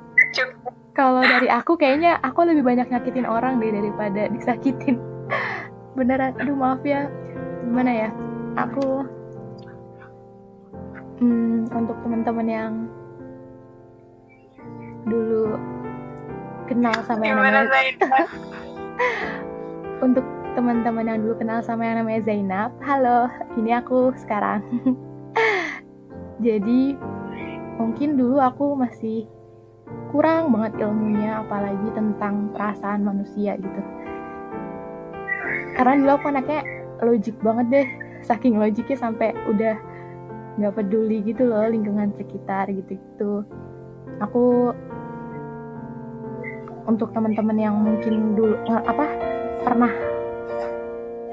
Kalau 0.94 1.26
dari 1.26 1.50
aku 1.50 1.74
kayaknya 1.74 2.22
aku 2.22 2.46
lebih 2.46 2.62
banyak 2.62 2.86
nyakitin 2.86 3.26
orang 3.26 3.58
deh 3.58 3.74
daripada 3.74 4.30
disakitin. 4.36 5.02
Beneran, 5.98 6.38
aduh 6.38 6.54
maaf 6.54 6.86
ya. 6.86 7.10
Gimana 7.66 7.92
ya? 7.92 8.10
Aku 8.54 9.02
hmm, 11.18 11.74
untuk 11.74 11.98
teman-teman 12.06 12.48
yang 12.48 12.74
dulu 15.10 15.58
kenal 16.70 16.96
sama 17.04 17.28
yang 17.28 17.42
namanya 17.42 17.68
untuk 20.06 20.24
teman-teman 20.54 21.10
yang 21.10 21.20
dulu 21.26 21.36
kenal 21.42 21.60
sama 21.66 21.90
yang 21.90 22.06
namanya 22.06 22.22
Zainab, 22.24 22.72
halo, 22.86 23.28
ini 23.58 23.74
aku 23.74 24.14
sekarang. 24.22 24.62
Jadi 26.46 26.94
mungkin 27.82 28.16
dulu 28.16 28.38
aku 28.38 28.78
masih 28.78 29.26
kurang 30.14 30.54
banget 30.54 30.86
ilmunya, 30.86 31.42
apalagi 31.42 31.90
tentang 31.94 32.54
perasaan 32.54 33.02
manusia 33.02 33.58
gitu. 33.58 33.82
Karena 35.74 35.94
dulu 36.00 36.12
aku 36.16 36.26
anaknya 36.30 36.62
logik 37.02 37.36
banget 37.42 37.66
deh, 37.70 37.88
saking 38.24 38.62
logiknya 38.62 38.98
sampai 38.98 39.34
udah 39.50 39.76
nggak 40.54 40.74
peduli 40.78 41.26
gitu 41.26 41.50
loh 41.50 41.66
lingkungan 41.66 42.14
sekitar 42.14 42.70
gitu-gitu. 42.70 43.42
Aku 44.22 44.72
untuk 46.86 47.10
teman-teman 47.16 47.58
yang 47.58 47.76
mungkin 47.80 48.38
dulu 48.38 48.60
nge- 48.70 48.86
apa 48.86 49.06
pernah 49.64 49.94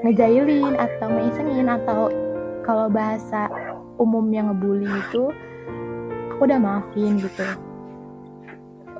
ngejailin 0.01 0.73
atau 0.79 1.07
ngeisengin 1.11 1.69
atau 1.69 2.09
kalau 2.65 2.89
bahasa 2.89 3.51
umum 4.01 4.25
yang 4.33 4.49
ngebully 4.49 4.89
itu 4.89 5.29
aku 6.33 6.41
udah 6.49 6.57
maafin 6.57 7.21
gitu 7.21 7.45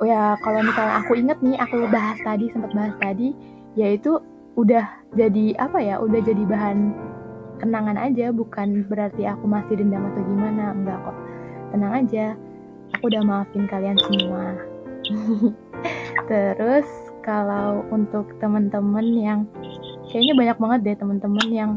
ya 0.01 0.35
kalau 0.41 0.65
misalnya 0.65 0.95
aku 1.05 1.11
inget 1.17 1.37
nih 1.45 1.57
aku 1.61 1.85
bahas 1.89 2.17
tadi 2.25 2.49
sempat 2.49 2.73
bahas 2.73 2.95
tadi 2.97 3.37
yaitu 3.77 4.17
udah 4.59 4.83
jadi 5.15 5.55
apa 5.61 5.79
ya 5.79 5.95
udah 6.01 6.19
jadi 6.19 6.43
bahan 6.43 6.91
kenangan 7.61 7.95
aja 8.01 8.33
bukan 8.33 8.83
berarti 8.89 9.29
aku 9.29 9.45
masih 9.45 9.77
dendam 9.77 10.01
atau 10.11 10.21
gimana 10.25 10.73
enggak 10.73 10.97
kok. 11.05 11.17
Tenang 11.71 11.93
aja 11.93 12.25
aku 12.97 13.03
udah 13.13 13.21
maafin 13.23 13.69
kalian 13.69 13.97
semua. 14.01 14.57
Terus 16.29 16.89
kalau 17.21 17.85
untuk 17.93 18.33
teman-teman 18.41 19.05
yang 19.13 19.39
kayaknya 20.09 20.33
banyak 20.33 20.57
banget 20.57 20.79
deh 20.83 20.97
teman-teman 20.97 21.47
yang 21.53 21.71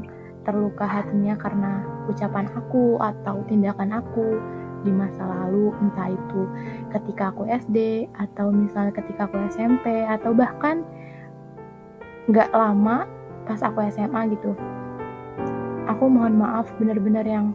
terluka 0.44 0.84
hatinya 0.84 1.37
karena 1.37 1.84
ucapan 2.08 2.48
aku 2.52 3.00
atau 3.00 3.44
tindakan 3.48 4.00
aku 4.00 4.40
di 4.84 4.92
masa 4.92 5.24
lalu 5.24 5.72
entah 5.80 6.12
itu 6.12 6.42
ketika 6.92 7.32
aku 7.32 7.48
SD 7.48 8.06
atau 8.12 8.52
misalnya 8.52 8.92
ketika 8.92 9.26
aku 9.26 9.40
SMP 9.48 10.04
atau 10.04 10.36
bahkan 10.36 10.84
nggak 12.28 12.52
lama 12.52 13.08
pas 13.48 13.60
aku 13.60 13.84
SMA 13.88 14.36
gitu. 14.36 14.52
Aku 15.88 16.08
mohon 16.08 16.40
maaf 16.40 16.68
bener-bener 16.80 17.24
yang 17.24 17.46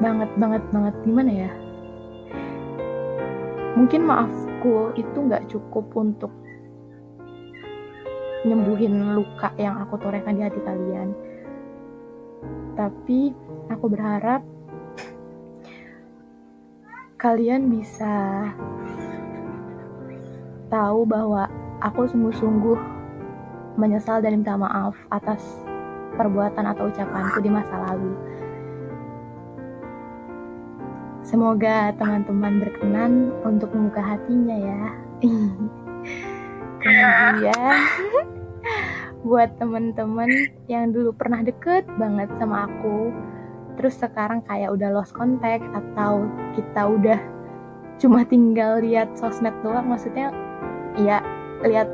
banget 0.00 0.30
banget 0.36 0.62
banget. 0.72 0.94
Gimana 1.04 1.32
ya? 1.32 1.50
Mungkin 3.72 4.04
maafku 4.04 4.92
itu 5.00 5.16
nggak 5.16 5.48
cukup 5.48 5.88
untuk 5.96 6.32
nyembuhin 8.42 9.14
luka 9.14 9.54
yang 9.54 9.78
aku 9.78 9.96
torehkan 10.02 10.36
di 10.36 10.42
hati 10.42 10.60
kalian. 10.60 11.14
Tapi 12.74 13.30
aku 13.68 13.86
berharap 13.86 14.42
kalian 17.22 17.70
bisa 17.70 18.50
tahu 20.72 21.06
bahwa 21.06 21.46
aku 21.78 22.08
sungguh-sungguh 22.10 22.78
menyesal 23.78 24.18
dan 24.18 24.40
minta 24.40 24.58
maaf 24.58 24.98
atas 25.12 25.42
perbuatan 26.16 26.66
atau 26.66 26.90
ucapanku 26.90 27.38
di 27.44 27.50
masa 27.52 27.76
lalu. 27.90 28.12
Semoga 31.22 31.94
teman-teman 31.94 32.58
berkenan 32.58 33.30
untuk 33.46 33.70
membuka 33.70 34.02
hatinya 34.02 34.56
ya. 34.58 34.82
Kemudian 36.82 37.78
buat 39.22 39.54
temen-temen 39.62 40.50
yang 40.66 40.90
dulu 40.90 41.14
pernah 41.14 41.46
deket 41.46 41.86
banget 41.94 42.26
sama 42.42 42.66
aku, 42.66 43.14
terus 43.82 43.98
sekarang 43.98 44.46
kayak 44.46 44.70
udah 44.70 44.94
lost 44.94 45.10
contact 45.10 45.66
atau 45.74 46.22
kita 46.54 46.86
udah 46.86 47.18
cuma 47.98 48.22
tinggal 48.22 48.78
lihat 48.78 49.10
sosmed 49.18 49.50
doang, 49.66 49.90
maksudnya 49.90 50.30
ya 51.02 51.18
lihat 51.66 51.90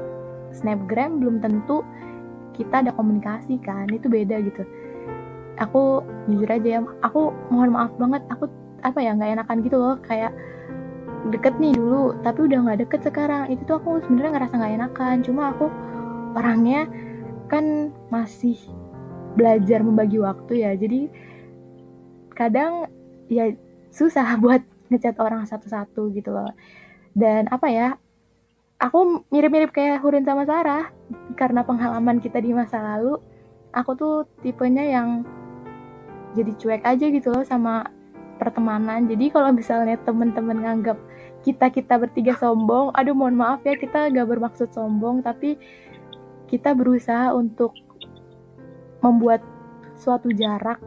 snapgram 0.53 1.17
belum 1.17 1.41
tentu 1.41 1.81
kita 2.53 2.85
ada 2.85 2.93
komunikasi 2.93 3.57
kan, 3.65 3.89
itu 3.89 4.05
beda 4.05 4.37
gitu. 4.45 4.69
Aku 5.65 6.05
jujur 6.29 6.53
aja 6.53 6.69
ya, 6.77 6.81
aku 7.01 7.33
mohon 7.49 7.73
maaf 7.73 7.97
banget, 7.97 8.21
aku 8.29 8.53
apa 8.85 9.01
ya 9.01 9.17
nggak 9.17 9.41
enakan 9.41 9.59
gitu 9.65 9.77
loh 9.81 9.97
kayak 10.05 10.31
deket 11.33 11.57
nih 11.59 11.75
dulu 11.75 12.15
tapi 12.23 12.47
udah 12.47 12.59
nggak 12.63 12.87
deket 12.87 13.01
sekarang 13.11 13.51
itu 13.51 13.67
tuh 13.67 13.83
aku 13.83 13.99
sebenarnya 14.07 14.39
ngerasa 14.39 14.55
nggak 14.55 14.75
enakan 14.79 15.17
cuma 15.27 15.43
aku 15.51 15.67
orangnya 16.39 16.87
kan 17.51 17.91
masih 18.13 18.55
belajar 19.35 19.83
membagi 19.83 20.23
waktu 20.23 20.63
ya 20.63 20.71
jadi 20.79 21.11
kadang 22.39 22.87
ya 23.27 23.51
susah 23.91 24.37
buat 24.43 24.63
ngechat 24.95 25.19
orang 25.19 25.43
satu-satu 25.45 26.15
gitu 26.15 26.31
loh. 26.31 26.55
Dan 27.19 27.51
apa 27.51 27.67
ya 27.67 27.99
aku 28.79 29.27
mirip-mirip 29.35 29.75
kayak 29.75 29.99
Hurin 29.99 30.23
sama 30.23 30.47
Sarah. 30.47 30.95
Karena 31.35 31.67
pengalaman 31.67 32.23
kita 32.23 32.39
di 32.39 32.55
masa 32.55 32.79
lalu 32.79 33.19
aku 33.75 33.91
tuh 33.99 34.17
tipenya 34.41 34.87
yang 34.87 35.27
jadi 36.39 36.53
cuek 36.55 36.83
aja 36.87 37.07
gitu 37.11 37.35
loh 37.35 37.43
sama 37.43 37.91
pertemanan. 38.39 39.11
Jadi 39.11 39.35
kalau 39.35 39.51
misalnya 39.51 39.99
temen-temen 40.07 40.63
nganggap 40.63 40.99
kita 41.43 41.71
kita 41.71 41.95
bertiga 42.03 42.35
sombong 42.35 42.91
aduh 42.93 43.15
mohon 43.15 43.39
maaf 43.39 43.63
ya 43.63 43.79
kita 43.79 44.11
gak 44.11 44.27
bermaksud 44.27 44.75
sombong 44.75 45.23
tapi 45.23 45.55
kita 46.51 46.75
berusaha 46.75 47.31
untuk 47.31 47.77
membuat 48.99 49.45
suatu 49.95 50.35
jarak 50.35 50.83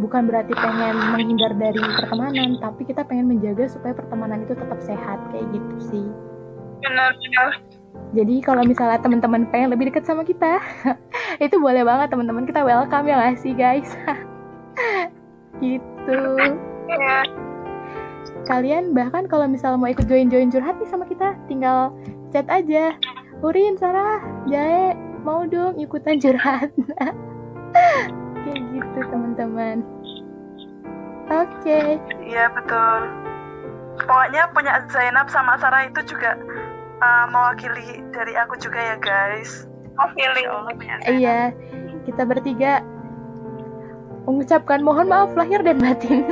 bukan 0.00 0.28
berarti 0.28 0.52
pengen 0.54 0.96
menghindar 1.14 1.52
dari 1.54 1.78
pertemanan 1.78 2.58
tapi 2.58 2.82
kita 2.88 3.02
pengen 3.06 3.30
menjaga 3.30 3.70
supaya 3.70 3.92
pertemanan 3.96 4.44
itu 4.44 4.54
tetap 4.56 4.78
sehat 4.82 5.18
kayak 5.30 5.46
gitu 5.54 5.76
sih. 5.80 6.06
Benar-benar. 6.82 7.50
Jadi 8.12 8.34
kalau 8.44 8.62
misalnya 8.64 9.00
teman-teman 9.00 9.48
pengen 9.48 9.72
lebih 9.72 9.88
dekat 9.88 10.04
sama 10.04 10.24
kita 10.24 10.60
itu 11.44 11.56
boleh 11.56 11.84
banget 11.86 12.12
teman-teman. 12.12 12.44
Kita 12.44 12.60
welcome 12.64 13.08
ya 13.08 13.16
gak 13.20 13.40
sih 13.40 13.52
guys? 13.56 13.88
Gitu. 15.62 16.18
Ya 16.90 17.22
kalian 18.46 18.90
bahkan 18.92 19.30
kalau 19.30 19.46
misalnya 19.46 19.78
mau 19.78 19.90
ikut 19.90 20.06
join-join 20.06 20.50
curhat 20.50 20.76
nih 20.78 20.90
sama 20.90 21.06
kita 21.06 21.38
tinggal 21.46 21.94
chat 22.34 22.46
aja. 22.50 22.94
Urin, 23.42 23.74
Sarah, 23.74 24.22
Jae, 24.46 24.94
mau 25.26 25.42
dong 25.46 25.78
ikutan 25.78 26.18
curhat 26.22 26.70
kayak 28.44 28.62
gitu 28.74 28.98
teman-teman 29.10 29.76
oke 31.30 31.80
Iya 32.22 32.48
betul. 32.52 33.00
Pokoknya 34.08 34.48
punya 34.56 34.72
Zainab 34.88 35.28
sama 35.28 35.60
Sarah 35.60 35.84
itu 35.84 36.00
juga 36.08 36.32
uh, 37.04 37.26
mewakili 37.28 38.00
dari 38.14 38.32
aku 38.38 38.56
juga 38.56 38.80
ya 38.80 38.96
guys. 38.96 39.68
mau 39.92 40.08
feeling 40.16 40.48
iya 41.04 41.52
kita 42.08 42.24
bertiga 42.24 42.80
mengucapkan 44.24 44.80
mohon 44.80 45.04
maaf 45.04 45.28
lahir 45.36 45.60
dan 45.60 45.76
batin 45.76 46.24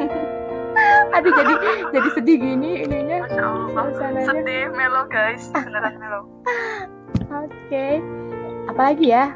aduh 1.16 1.28
jadi 1.28 1.54
jadi 1.92 2.08
sedih 2.16 2.36
gini 2.40 2.88
ininya 2.88 3.28
Masya 3.28 3.42
Allah. 3.44 3.68
suasananya 3.68 4.26
Sedih 4.32 4.64
melo 4.72 5.02
guys, 5.12 5.44
beneran 5.52 5.94
melo. 6.00 6.20
Oke. 7.44 8.00
Apalagi 8.70 9.06
ya? 9.12 9.34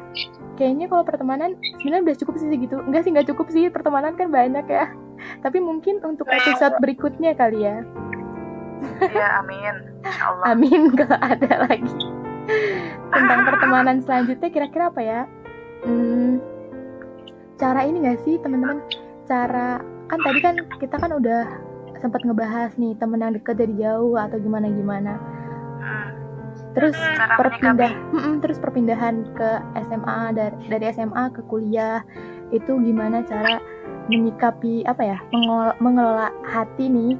Kayaknya 0.55 0.87
kalau 0.87 1.03
pertemanan 1.03 1.59
sebenarnya 1.79 2.03
udah 2.11 2.17
cukup 2.23 2.33
sih 2.39 2.47
gitu. 2.55 2.75
Enggak 2.79 3.01
sih 3.03 3.11
nggak 3.11 3.27
cukup 3.31 3.47
sih 3.51 3.67
pertemanan 3.67 4.15
kan 4.15 4.31
banyak 4.31 4.65
ya. 4.67 4.91
Tapi 5.43 5.57
mungkin 5.59 5.99
untuk 6.03 6.27
episode 6.31 6.79
berikutnya 6.79 7.35
kali 7.35 7.67
ya. 7.67 7.83
Iya 9.03 9.27
amin. 9.43 9.75
Allah. 10.27 10.45
Amin 10.55 10.81
kalau 10.95 11.17
ada 11.19 11.51
lagi. 11.67 11.95
Tentang 13.09 13.41
pertemanan 13.47 13.97
selanjutnya 14.05 14.49
kira-kira 14.53 14.93
apa 14.93 15.01
ya? 15.01 15.21
Hmm, 15.85 16.41
cara 17.57 17.85
ini 17.85 18.05
nggak 18.05 18.21
sih 18.25 18.37
teman-teman? 18.41 18.81
Cara 19.25 19.81
kan 20.05 20.19
tadi 20.21 20.39
kan 20.41 20.55
kita 20.77 20.95
kan 21.01 21.11
udah 21.17 21.43
sempat 21.97 22.21
ngebahas 22.21 22.77
nih 22.77 22.93
temen 23.01 23.17
yang 23.17 23.33
deket 23.33 23.57
dari 23.57 23.73
jauh 23.81 24.13
atau 24.13 24.37
gimana 24.37 24.69
gimana. 24.69 25.17
Terus 26.75 26.97
perpindah 27.39 27.91
Mm-mm, 28.11 28.43
terus 28.43 28.59
perpindahan 28.59 29.31
ke 29.31 29.49
SMA 29.87 30.19
dari 30.35 30.55
dari 30.67 30.85
SMA 30.91 31.31
ke 31.31 31.41
kuliah 31.47 32.03
itu 32.51 32.77
gimana 32.83 33.23
cara 33.23 33.57
menyikapi 34.11 34.85
apa 34.85 35.01
ya 35.01 35.17
mengelola, 35.33 35.73
mengelola 35.81 36.29
hati 36.45 36.91
nih 36.91 37.17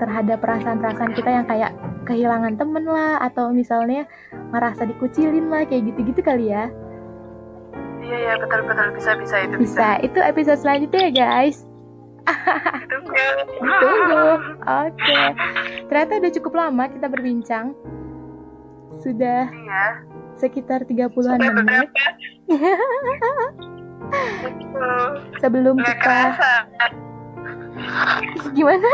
terhadap 0.00 0.40
perasaan-perasaan 0.40 1.12
kita 1.12 1.30
yang 1.30 1.46
kayak 1.46 1.76
kehilangan 2.08 2.56
temen 2.56 2.88
lah 2.88 3.20
atau 3.20 3.52
misalnya 3.52 4.08
ngerasa 4.50 4.88
dikucilin 4.88 5.52
lah 5.52 5.68
kayak 5.68 5.92
gitu-gitu 5.92 6.24
kali 6.24 6.50
ya 6.50 6.72
Iya 8.02 8.16
iya 8.18 8.34
betul 8.40 8.66
betul 8.66 8.88
bisa 8.98 9.14
bisa 9.14 9.36
itu 9.46 9.54
bisa 9.60 9.88
itu 10.02 10.18
episode 10.18 10.58
selanjutnya 10.58 11.00
ya 11.06 11.12
guys 11.12 11.68
Ditunggu. 12.86 13.26
Ditunggu. 13.50 14.26
Oke. 14.62 15.20
Ternyata 15.90 16.12
udah 16.22 16.32
cukup 16.38 16.52
lama 16.54 16.84
kita 16.86 17.06
berbincang. 17.10 17.74
Sudah 19.02 19.50
Iya. 19.50 19.84
sekitar 20.34 20.86
30-an 20.86 21.36
Sampai 21.36 21.50
menit 21.52 21.88
sebelum 25.38 25.74
nggak 25.76 25.88
kita 25.92 26.02
kerasa 26.02 26.52
gimana? 28.52 28.90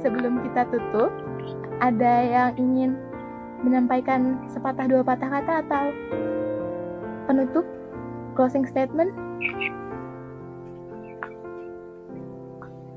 sebelum 0.00 0.40
kita 0.40 0.64
tutup, 0.72 1.12
ada 1.78 2.14
yang 2.24 2.50
ingin 2.56 2.96
menyampaikan 3.60 4.40
sepatah 4.48 4.88
dua 4.88 5.04
patah 5.04 5.28
kata 5.28 5.60
atau 5.60 5.84
penutup 7.28 7.68
closing 8.32 8.64
statement 8.64 9.12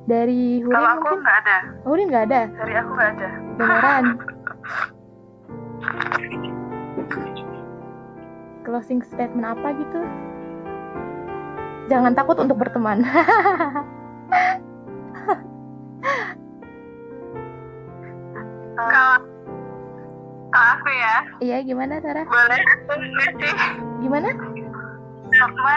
dari 0.04 0.60
Hurin 0.60 0.74
Kalau 0.74 0.90
aku 0.94 1.08
nggak 1.16 1.38
ada, 1.42 1.58
Hurin 1.84 2.08
nggak 2.08 2.26
ada, 2.28 2.42
dari 2.54 2.74
aku 2.76 2.92
nggak 2.92 3.10
ada. 3.14 3.30
beneran. 3.56 4.06
Closing 8.64 9.04
statement 9.04 9.44
apa 9.46 9.68
gitu? 9.76 10.00
Jangan 11.88 12.16
takut 12.16 12.40
untuk 12.40 12.56
berteman. 12.58 13.04
Kalau 18.74 19.16
kalau 20.54 20.70
aku 20.78 20.90
ya 20.92 21.16
Iya, 21.42 21.58
gimana 21.64 21.98
Sarah? 22.00 22.26
boleh 22.26 22.62
aku 22.62 22.94
ngasih 22.94 23.54
Gimana? 24.00 24.30
sama 25.34 25.76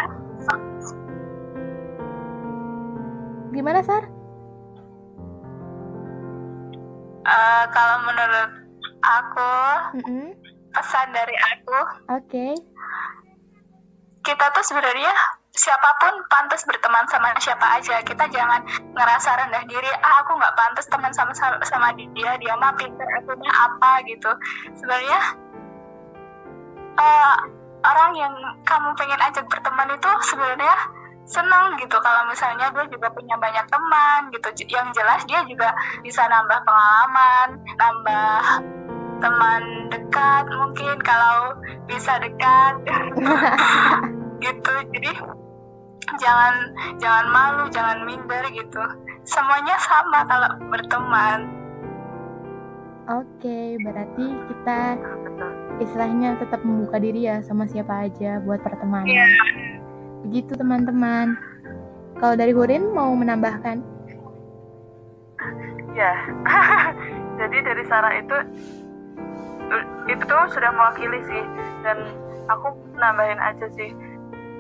Gimana 3.51 3.81
Sar? 3.81 4.05
Eh, 7.27 7.65
kalau 7.75 7.97
menurut 8.07 8.51
aku 9.03 9.55
Mm-mm. 10.03 10.27
pesan 10.71 11.09
dari 11.11 11.37
aku 11.55 11.81
Oke. 12.15 12.47
kita 14.23 14.45
tuh 14.55 14.65
sebenarnya 14.67 15.13
siapa 15.57 15.89
pun 15.99 16.15
pantas 16.29 16.69
berteman 16.69 17.09
sama 17.09 17.33
siapa 17.41 17.81
aja 17.81 18.05
kita 18.05 18.29
jangan 18.29 18.61
ngerasa 18.93 19.41
rendah 19.41 19.65
diri 19.65 19.89
ah 20.05 20.21
aku 20.21 20.37
nggak 20.37 20.53
pantas 20.53 20.85
teman 20.93 21.13
sama 21.17 21.33
sama, 21.33 21.57
sama 21.65 21.97
dia 21.97 22.37
dia 22.37 22.55
mah 22.61 22.77
pinter 22.77 23.09
aku 23.25 23.33
mah 23.41 23.55
apa 23.65 24.05
gitu 24.05 24.31
sebenarnya 24.77 25.21
eh, 27.01 27.37
orang 27.89 28.13
yang 28.21 28.35
kamu 28.69 28.89
pengen 29.01 29.21
ajak 29.33 29.49
berteman 29.49 29.97
itu 29.97 30.11
sebenarnya 30.29 30.75
senang 31.27 31.75
gitu. 31.83 31.99
Kalau 31.99 32.23
misalnya 32.31 32.71
dia 32.71 32.87
juga 32.87 33.11
punya 33.11 33.35
banyak 33.37 33.67
teman 33.67 34.21
gitu 34.31 34.49
yang 34.71 34.89
jelas 34.95 35.21
dia 35.27 35.43
juga 35.45 35.75
bisa 36.07 36.23
nambah 36.31 36.59
pengalaman 36.63 37.49
nambah 37.77 38.41
teman 39.19 39.63
dekat 39.91 40.45
mungkin 40.55 40.97
kalau 41.03 41.59
bisa 41.91 42.17
dekat. 42.23 42.75
Gitu. 44.37 44.75
Jadi 44.93 45.17
jangan 46.21 46.55
jangan 47.01 47.27
malu 47.33 47.65
jangan 47.73 48.05
minder 48.05 48.45
gitu. 48.53 48.85
Semuanya 49.25 49.81
sama 49.81 50.29
kalau 50.29 50.51
berteman. 50.69 51.49
Oke, 53.07 53.81
berarti 53.81 54.27
kita 54.51 54.81
istilahnya 55.81 56.37
tetap 56.37 56.61
membuka 56.67 57.01
diri 57.01 57.25
ya 57.25 57.41
sama 57.41 57.65
siapa 57.65 58.13
aja 58.13 58.45
buat 58.45 58.61
pertemanan. 58.61 59.09
Iya. 59.09 59.27
Begitu 60.27 60.59
teman-teman. 60.59 61.39
Kalau 62.19 62.35
dari 62.35 62.51
Hurin 62.51 62.91
mau 62.91 63.15
menambahkan? 63.15 63.79
Ya. 65.95 66.13
Jadi 67.39 67.57
dari 67.63 67.83
Sarah 67.87 68.11
itu 68.19 68.37
itu 70.11 70.37
sudah 70.51 70.71
mewakili 70.75 71.19
sih 71.31 71.43
dan 71.87 71.99
aku 72.51 72.75
nambahin 72.99 73.39
aja 73.39 73.67
sih 73.75 73.91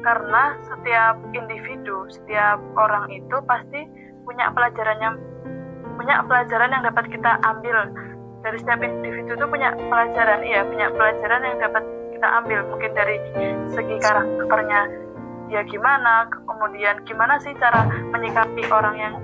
karena 0.07 0.54
setiap 0.71 1.19
individu, 1.35 2.06
setiap 2.14 2.62
orang 2.79 3.10
itu 3.10 3.37
pasti 3.46 3.87
punya 4.23 4.50
pelajaran 4.54 4.98
yang 5.02 5.14
punya 5.98 6.23
pelajaran 6.27 6.71
yang 6.71 6.85
dapat 6.87 7.04
kita 7.10 7.33
ambil 7.42 7.90
dari 8.46 8.58
setiap 8.62 8.81
individu 8.87 9.35
itu 9.35 9.46
punya 9.50 9.75
pelajaran 9.75 10.40
iya 10.46 10.62
punya 10.62 10.87
pelajaran 10.94 11.42
yang 11.42 11.58
dapat 11.58 11.83
kita 12.14 12.29
ambil 12.42 12.58
mungkin 12.71 12.92
dari 12.94 13.17
segi 13.75 13.96
karakternya 13.98 15.06
dia 15.47 15.63
gimana? 15.65 16.27
Kemudian 16.31 17.03
gimana 17.05 17.38
sih 17.38 17.55
cara 17.57 17.83
menyikapi 18.11 18.63
orang 18.69 18.97
yang 18.97 19.15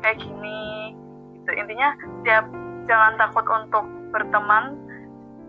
kayak 0.00 0.18
gini? 0.18 0.94
Gitu. 1.34 1.50
Intinya 1.54 1.88
setiap 1.96 2.44
jangan 2.86 3.12
takut 3.16 3.46
untuk 3.46 3.84
berteman 4.10 4.76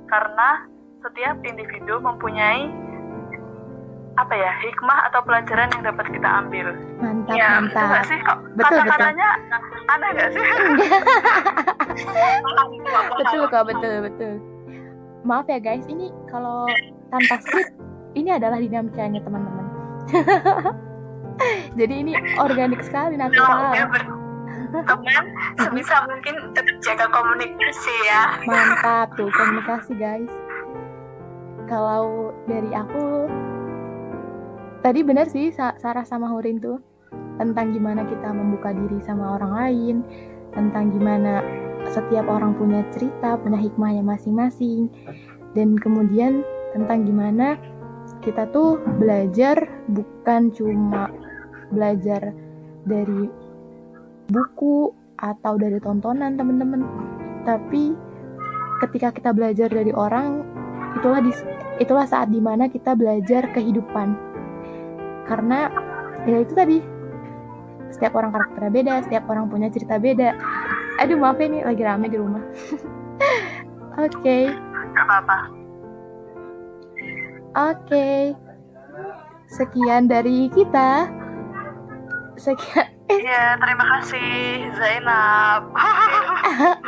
karena 0.08 0.66
setiap 1.02 1.36
individu 1.44 2.00
mempunyai 2.00 2.70
apa 4.14 4.30
ya 4.30 4.54
hikmah 4.62 5.10
atau 5.10 5.26
pelajaran 5.26 5.74
yang 5.74 5.84
dapat 5.84 6.06
kita 6.14 6.30
ambil. 6.46 6.70
Mantap, 7.02 7.34
Ya, 7.34 7.58
itu 7.58 7.74
nggak 7.74 7.90
mantap. 7.90 8.06
sih? 8.06 8.18
Kok 8.22 8.38
Betul, 8.54 8.78
kata-katanya 8.78 9.30
aneh 9.90 10.10
nggak 10.14 10.30
sih? 10.30 10.44
Betul 13.14 13.42
kok, 13.48 13.64
betul, 13.66 13.96
betul. 14.06 14.34
maaf 15.24 15.48
ya 15.48 15.58
guys. 15.58 15.86
Ini 15.88 16.12
kalau 16.28 16.68
tanpa 17.10 17.36
skrip 17.42 17.68
ini 18.14 18.30
adalah 18.30 18.60
dinamikanya 18.60 19.24
teman-teman 19.24 19.63
jadi 21.80 21.94
ini 21.94 22.14
organik 22.38 22.82
sekali 22.84 23.18
natural 23.18 23.74
udah 23.74 23.88
berteman, 24.74 25.26
sebisa 25.62 26.02
mungkin 26.10 26.36
tetap 26.58 26.78
jaga 26.82 27.06
komunikasi 27.14 27.96
ya. 28.10 28.24
mantap 28.50 29.14
tuh 29.14 29.30
komunikasi 29.30 29.94
guys 29.94 30.34
kalau 31.70 32.34
dari 32.50 32.74
aku 32.74 33.30
tadi 34.82 35.00
benar 35.06 35.30
sih 35.30 35.54
Sa- 35.54 35.78
Sarah 35.78 36.04
sama 36.04 36.28
Hurin 36.34 36.58
tuh 36.58 36.82
tentang 37.38 37.74
gimana 37.74 38.02
kita 38.06 38.30
membuka 38.34 38.74
diri 38.74 38.98
sama 39.06 39.38
orang 39.38 39.54
lain 39.54 39.96
tentang 40.54 40.94
gimana 40.94 41.42
setiap 41.90 42.26
orang 42.30 42.54
punya 42.58 42.82
cerita 42.94 43.38
punya 43.38 43.58
hikmahnya 43.58 44.06
masing-masing 44.06 44.90
dan 45.54 45.78
kemudian 45.78 46.42
tentang 46.74 47.06
gimana 47.06 47.58
kita 48.24 48.48
tuh 48.50 48.80
belajar 48.98 49.68
bukan 49.92 50.50
cuma 50.56 51.12
belajar 51.70 52.32
dari 52.88 53.28
buku 54.32 54.92
atau 55.20 55.60
dari 55.60 55.78
tontonan 55.84 56.40
teman-teman 56.40 56.82
tapi 57.44 57.94
ketika 58.84 59.12
kita 59.12 59.30
belajar 59.36 59.68
dari 59.72 59.92
orang 59.92 60.44
itulah 61.00 61.20
dis- 61.24 61.48
itulah 61.80 62.08
saat 62.08 62.30
di 62.30 62.40
mana 62.40 62.68
kita 62.68 62.94
belajar 62.94 63.50
kehidupan. 63.52 64.16
Karena 65.28 65.72
ya 66.28 66.44
itu 66.44 66.54
tadi 66.56 66.78
setiap 67.94 68.18
orang 68.18 68.34
karakternya 68.34 68.72
beda 68.74 68.94
setiap 69.06 69.24
orang 69.30 69.48
punya 69.48 69.68
cerita 69.72 70.00
beda. 70.00 70.36
Aduh 71.02 71.18
maaf 71.18 71.40
ya 71.40 71.48
nih 71.50 71.62
lagi 71.64 71.84
rame 71.84 72.08
di 72.12 72.18
rumah. 72.20 72.44
Oke. 74.06 74.52
Gak 74.94 75.06
apa-apa. 75.10 75.63
Oke 77.54 78.10
sekian 79.48 80.06
dari 80.06 80.50
kita 80.50 81.08
sekian 82.36 82.90
Iya, 83.04 83.60
terima 83.60 83.84
kasih 83.84 84.26
Zainab. 84.74 85.70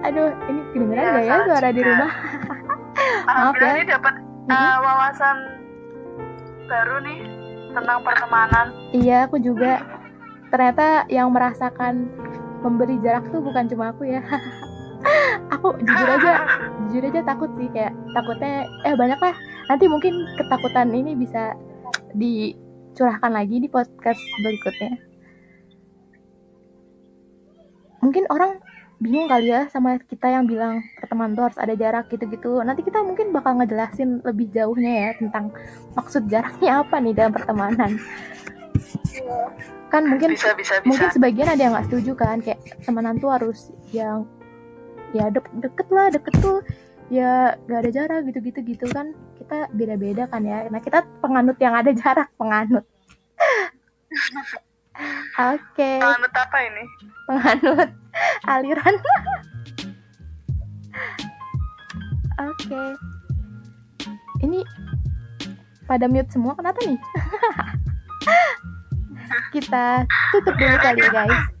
Aduh 0.00 0.30
ini 0.48 0.60
kedengeran 0.72 1.02
Iya, 1.02 1.12
gak 1.12 1.24
ya 1.26 1.36
suara 1.44 1.68
di 1.68 1.76
juga. 1.76 1.90
rumah 1.92 2.12
Alhamdulillah 3.28 3.68
ya. 3.68 3.76
ini 3.76 3.84
dapat 3.86 4.14
Mhm. 4.48 4.54
uh, 4.54 4.76
wawasan 4.80 5.36
baru 6.64 6.96
nih 7.02 7.20
tentang 7.68 7.98
pertemanan. 8.00 8.66
Iya, 8.90 9.28
aku 9.28 9.36
juga. 9.38 9.84
Ternyata 10.48 10.86
yang 11.06 11.28
merasakan 11.28 12.08
memberi 12.64 12.96
jarak 12.98 13.28
tuh 13.28 13.44
bukan 13.44 13.68
cuma 13.68 13.92
aku 13.92 14.08
ya. 14.08 14.24
aku 15.52 15.76
jujur 15.78 16.08
aja, 16.08 16.34
jujur 16.88 17.04
aja 17.12 17.20
takut 17.22 17.50
sih 17.60 17.68
kayak 17.70 17.92
takutnya 18.16 18.64
eh 18.88 18.96
banyak 18.96 19.20
lah. 19.20 19.34
Nanti 19.68 19.84
mungkin 19.84 20.14
ketakutan 20.40 20.88
ini 20.96 21.12
bisa 21.12 21.52
dicurahkan 22.16 23.32
lagi 23.32 23.60
di 23.60 23.68
podcast 23.68 24.20
berikutnya. 24.40 24.96
Mungkin 28.00 28.24
orang 28.32 28.62
bingung 28.98 29.30
kali 29.30 29.52
ya 29.52 29.70
sama 29.70 30.00
kita 30.02 30.26
yang 30.26 30.48
bilang 30.48 30.82
pertemanan 30.98 31.36
tuh 31.38 31.44
harus 31.46 31.58
ada 31.60 31.74
jarak 31.76 32.10
gitu-gitu. 32.10 32.64
Nanti 32.64 32.82
kita 32.82 33.04
mungkin 33.04 33.30
bakal 33.30 33.60
ngejelasin 33.60 34.24
lebih 34.24 34.50
jauhnya 34.50 34.92
ya 35.06 35.10
tentang 35.20 35.52
maksud 35.94 36.26
jaraknya 36.26 36.82
apa 36.82 36.96
nih 36.98 37.14
dalam 37.14 37.32
pertemanan. 37.36 38.00
Kan 39.88 40.02
mungkin 40.04 40.36
Bisa, 40.36 40.52
bisa, 40.56 40.80
bisa. 40.80 40.88
mungkin 40.88 41.08
sebagian 41.12 41.48
ada 41.48 41.62
yang 41.62 41.72
nggak 41.76 41.86
setuju 41.88 42.12
kan 42.16 42.38
kayak 42.44 42.60
temenan 42.84 43.16
tuh 43.16 43.30
harus 43.32 43.72
yang 43.92 44.28
ya 45.16 45.32
de- 45.32 45.54
deket 45.60 45.88
lah 45.88 46.12
deket 46.12 46.34
tuh 46.40 46.60
ya 47.08 47.56
gak 47.64 47.80
ada 47.84 47.90
jarak 47.92 48.20
gitu-gitu 48.28 48.60
gitu 48.64 48.86
kan. 48.92 49.12
Kita 49.40 49.68
beda-beda 49.72 50.28
kan 50.28 50.44
ya. 50.44 50.68
Nah 50.68 50.80
kita 50.80 51.04
penganut 51.24 51.56
yang 51.60 51.74
ada 51.76 51.92
jarak 51.92 52.28
penganut. 52.36 52.84
Oke. 55.54 55.90
Penganut 56.02 56.32
apa 56.34 56.58
ini? 56.64 56.84
penganut 57.28 57.90
aliran. 58.48 58.94
Oke. 62.38 62.82
Ini 64.42 64.64
pada 65.84 66.08
mute 66.08 66.30
semua 66.32 66.56
kenapa 66.56 66.80
nih? 66.84 66.98
Kita 69.52 70.08
tutup 70.32 70.56
dulu 70.56 70.76
kali 70.80 71.00
ya 71.04 71.10
guys 71.12 71.57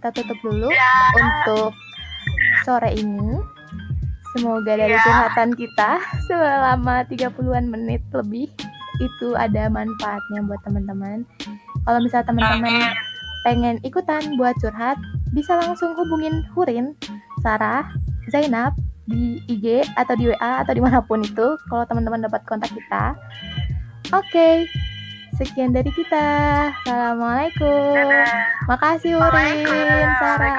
kita 0.00 0.08
tutup 0.16 0.38
dulu 0.40 0.72
Ya. 0.72 1.12
untuk 1.12 1.76
sore 2.64 2.96
ini 2.96 3.36
semoga 4.32 4.80
dari 4.80 4.96
Ya. 4.96 5.04
curhatan 5.04 5.52
kita 5.52 6.00
selama 6.24 7.04
30-an 7.04 7.68
menit 7.68 8.00
lebih 8.16 8.48
itu 8.96 9.28
ada 9.36 9.68
manfaatnya 9.68 10.40
buat 10.48 10.60
teman-teman 10.64 11.28
kalau 11.84 12.00
misalnya 12.00 12.32
teman-teman 12.32 12.96
pengen 13.40 13.80
ikutan 13.80 14.36
buat 14.36 14.52
curhat, 14.60 15.00
bisa 15.32 15.56
langsung 15.56 15.96
hubungin 15.96 16.44
Hurin, 16.52 16.92
Sarah, 17.40 17.88
Zainab 18.28 18.76
di 19.08 19.40
IG 19.48 19.80
atau 19.96 20.12
di 20.12 20.28
WA 20.28 20.60
atau 20.60 20.76
di 20.76 20.84
mana 20.84 21.00
pun 21.00 21.24
itu 21.24 21.56
kalau 21.66 21.88
teman-teman 21.88 22.20
dapat 22.20 22.44
kontak 22.44 22.68
kita. 22.68 23.16
Oke, 24.12 24.68
sekian 25.40 25.72
dari 25.72 25.88
kita. 25.88 26.28
Assalamualaikum. 26.84 27.96
Dadah. 27.96 28.68
Makasih 28.68 29.16
Hurin, 29.16 29.64
Sarah. 30.20 30.52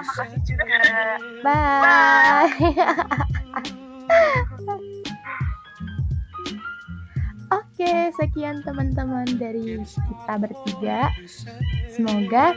Makasih 0.00 0.40
juga. 0.48 0.64
Bye. 1.44 2.56
Oke, 7.52 8.08
sekian 8.16 8.64
teman-teman 8.64 9.28
dari 9.36 9.76
kita 9.84 10.34
bertiga. 10.40 11.12
Semoga 11.92 12.56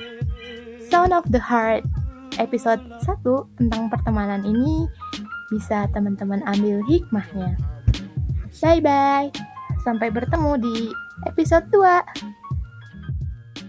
Sound 0.88 1.11
of 1.11 1.28
the 1.36 1.43
Heart 1.43 1.84
episode 2.39 2.80
1 3.03 3.28
tentang 3.59 3.91
pertemanan 3.91 4.47
ini 4.47 4.88
bisa 5.51 5.84
teman-teman 5.91 6.39
ambil 6.47 6.80
hikmahnya. 6.88 7.59
Bye 8.63 8.80
bye. 8.80 9.28
Sampai 9.84 10.11
bertemu 10.11 10.59
di 10.59 10.91
episode 11.28 11.67
2. 11.72 12.38